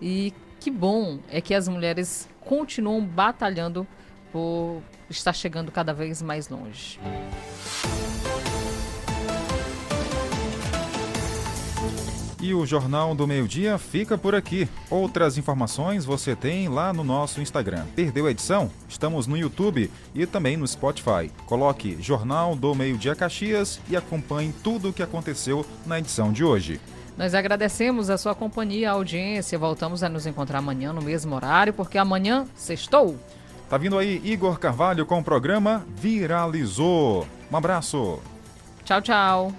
[0.00, 3.86] E que bom é que as mulheres continuam batalhando
[4.30, 4.80] por
[5.10, 6.98] estar chegando cada vez mais longe.
[12.42, 14.68] E o Jornal do Meio Dia fica por aqui.
[14.90, 17.84] Outras informações você tem lá no nosso Instagram.
[17.94, 18.68] Perdeu a edição?
[18.88, 21.30] Estamos no YouTube e também no Spotify.
[21.46, 26.42] Coloque Jornal do Meio Dia Caxias e acompanhe tudo o que aconteceu na edição de
[26.42, 26.80] hoje.
[27.16, 29.56] Nós agradecemos a sua companhia, a audiência.
[29.56, 33.16] Voltamos a nos encontrar amanhã no mesmo horário, porque amanhã sextou.
[33.70, 37.24] Tá vindo aí Igor Carvalho com o programa Viralizou.
[37.52, 38.18] Um abraço.
[38.84, 39.52] Tchau, tchau.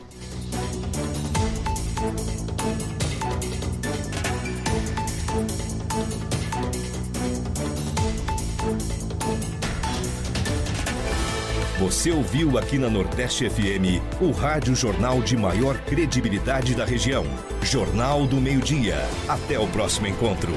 [11.94, 17.24] Você ouviu aqui na Nordeste FM o rádio jornal de maior credibilidade da região.
[17.62, 18.98] Jornal do Meio-Dia.
[19.30, 20.54] Até o próximo encontro.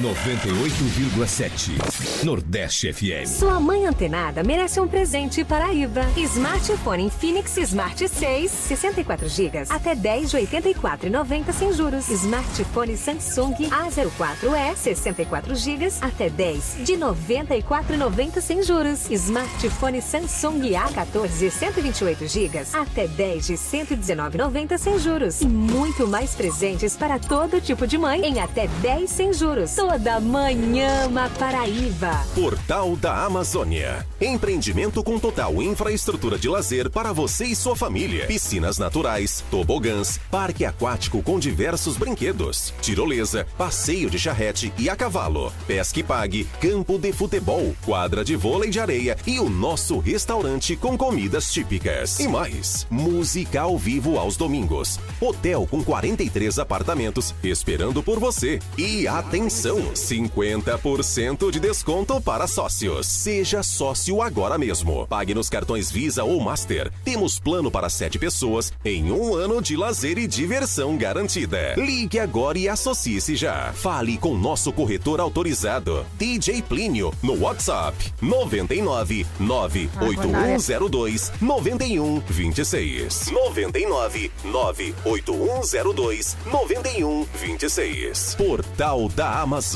[0.00, 3.26] 98,7 Nordeste FM.
[3.26, 6.00] Sua mãe antenada merece um presente Paraíba.
[6.16, 12.08] Smartphone Infinix Smart 6, 64 GB, até 10 de 84,90 sem juros.
[12.08, 19.10] Smartphone Samsung A04e, 64 GB, até 10 de 94,90 sem juros.
[19.10, 25.42] Smartphone Samsung A14, 128 GB, até 10 de 119,90 sem juros.
[25.42, 29.72] E muito mais presentes para todo tipo de mãe em até 10 sem juros.
[29.90, 32.24] Toda manhã Paraíba.
[32.32, 34.06] Portal da Amazônia.
[34.20, 38.24] Empreendimento com total infraestrutura de lazer para você e sua família.
[38.28, 45.52] Piscinas naturais, tobogãs, parque aquático com diversos brinquedos, tirolesa, passeio de charrete e a cavalo,
[45.66, 50.76] pesca e pague, campo de futebol, quadra de vôlei de areia e o nosso restaurante
[50.76, 52.20] com comidas típicas.
[52.20, 55.00] E mais, música ao vivo aos domingos.
[55.20, 58.60] Hotel com 43 apartamentos esperando por você.
[58.78, 59.79] E atenção!
[59.94, 63.06] 50% de desconto para sócios.
[63.06, 65.06] Seja sócio agora mesmo.
[65.06, 66.92] Pague nos cartões Visa ou Master.
[67.04, 71.74] Temos plano para sete pessoas em um ano de lazer e diversão garantida.
[71.76, 73.72] Ligue agora e associe-se já.
[73.72, 83.30] Fale com nosso corretor autorizado, DJ Plínio, no WhatsApp 99 98102 9126.
[83.30, 88.34] 99 98102 9126.
[88.34, 89.69] Portal da Amazônia.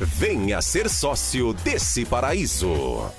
[0.00, 3.10] Venha ser sócio desse paraíso.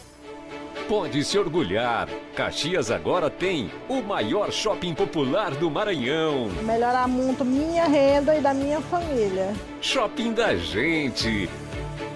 [0.88, 2.09] Pode se orgulhar.
[2.36, 6.49] Caxias agora tem o maior shopping popular do Maranhão.
[6.63, 9.53] Melhorar muito minha renda e da minha família.
[9.82, 11.49] Shopping da gente.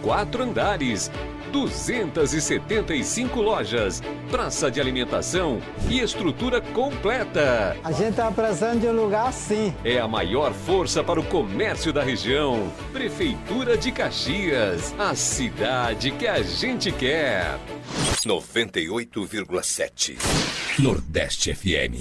[0.04, 1.10] Quatro andares.
[1.56, 7.78] 275 lojas, praça de alimentação e estrutura completa.
[7.82, 9.74] A gente está precisando de um lugar assim.
[9.82, 12.70] É a maior força para o comércio da região.
[12.92, 17.58] Prefeitura de Caxias, a cidade que a gente quer.
[18.26, 20.18] 98,7
[20.78, 21.96] Nordeste FM.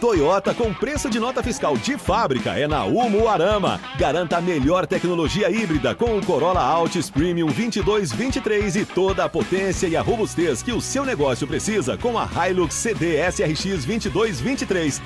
[0.00, 3.80] Toyota com preço de nota fiscal de fábrica é na Umuarama.
[3.96, 9.86] Garanta a melhor tecnologia híbrida com o Corolla Altis Premium 2223 e toda a potência
[9.86, 15.00] e a robustez que o seu negócio precisa com a Hilux CD SRX 2223.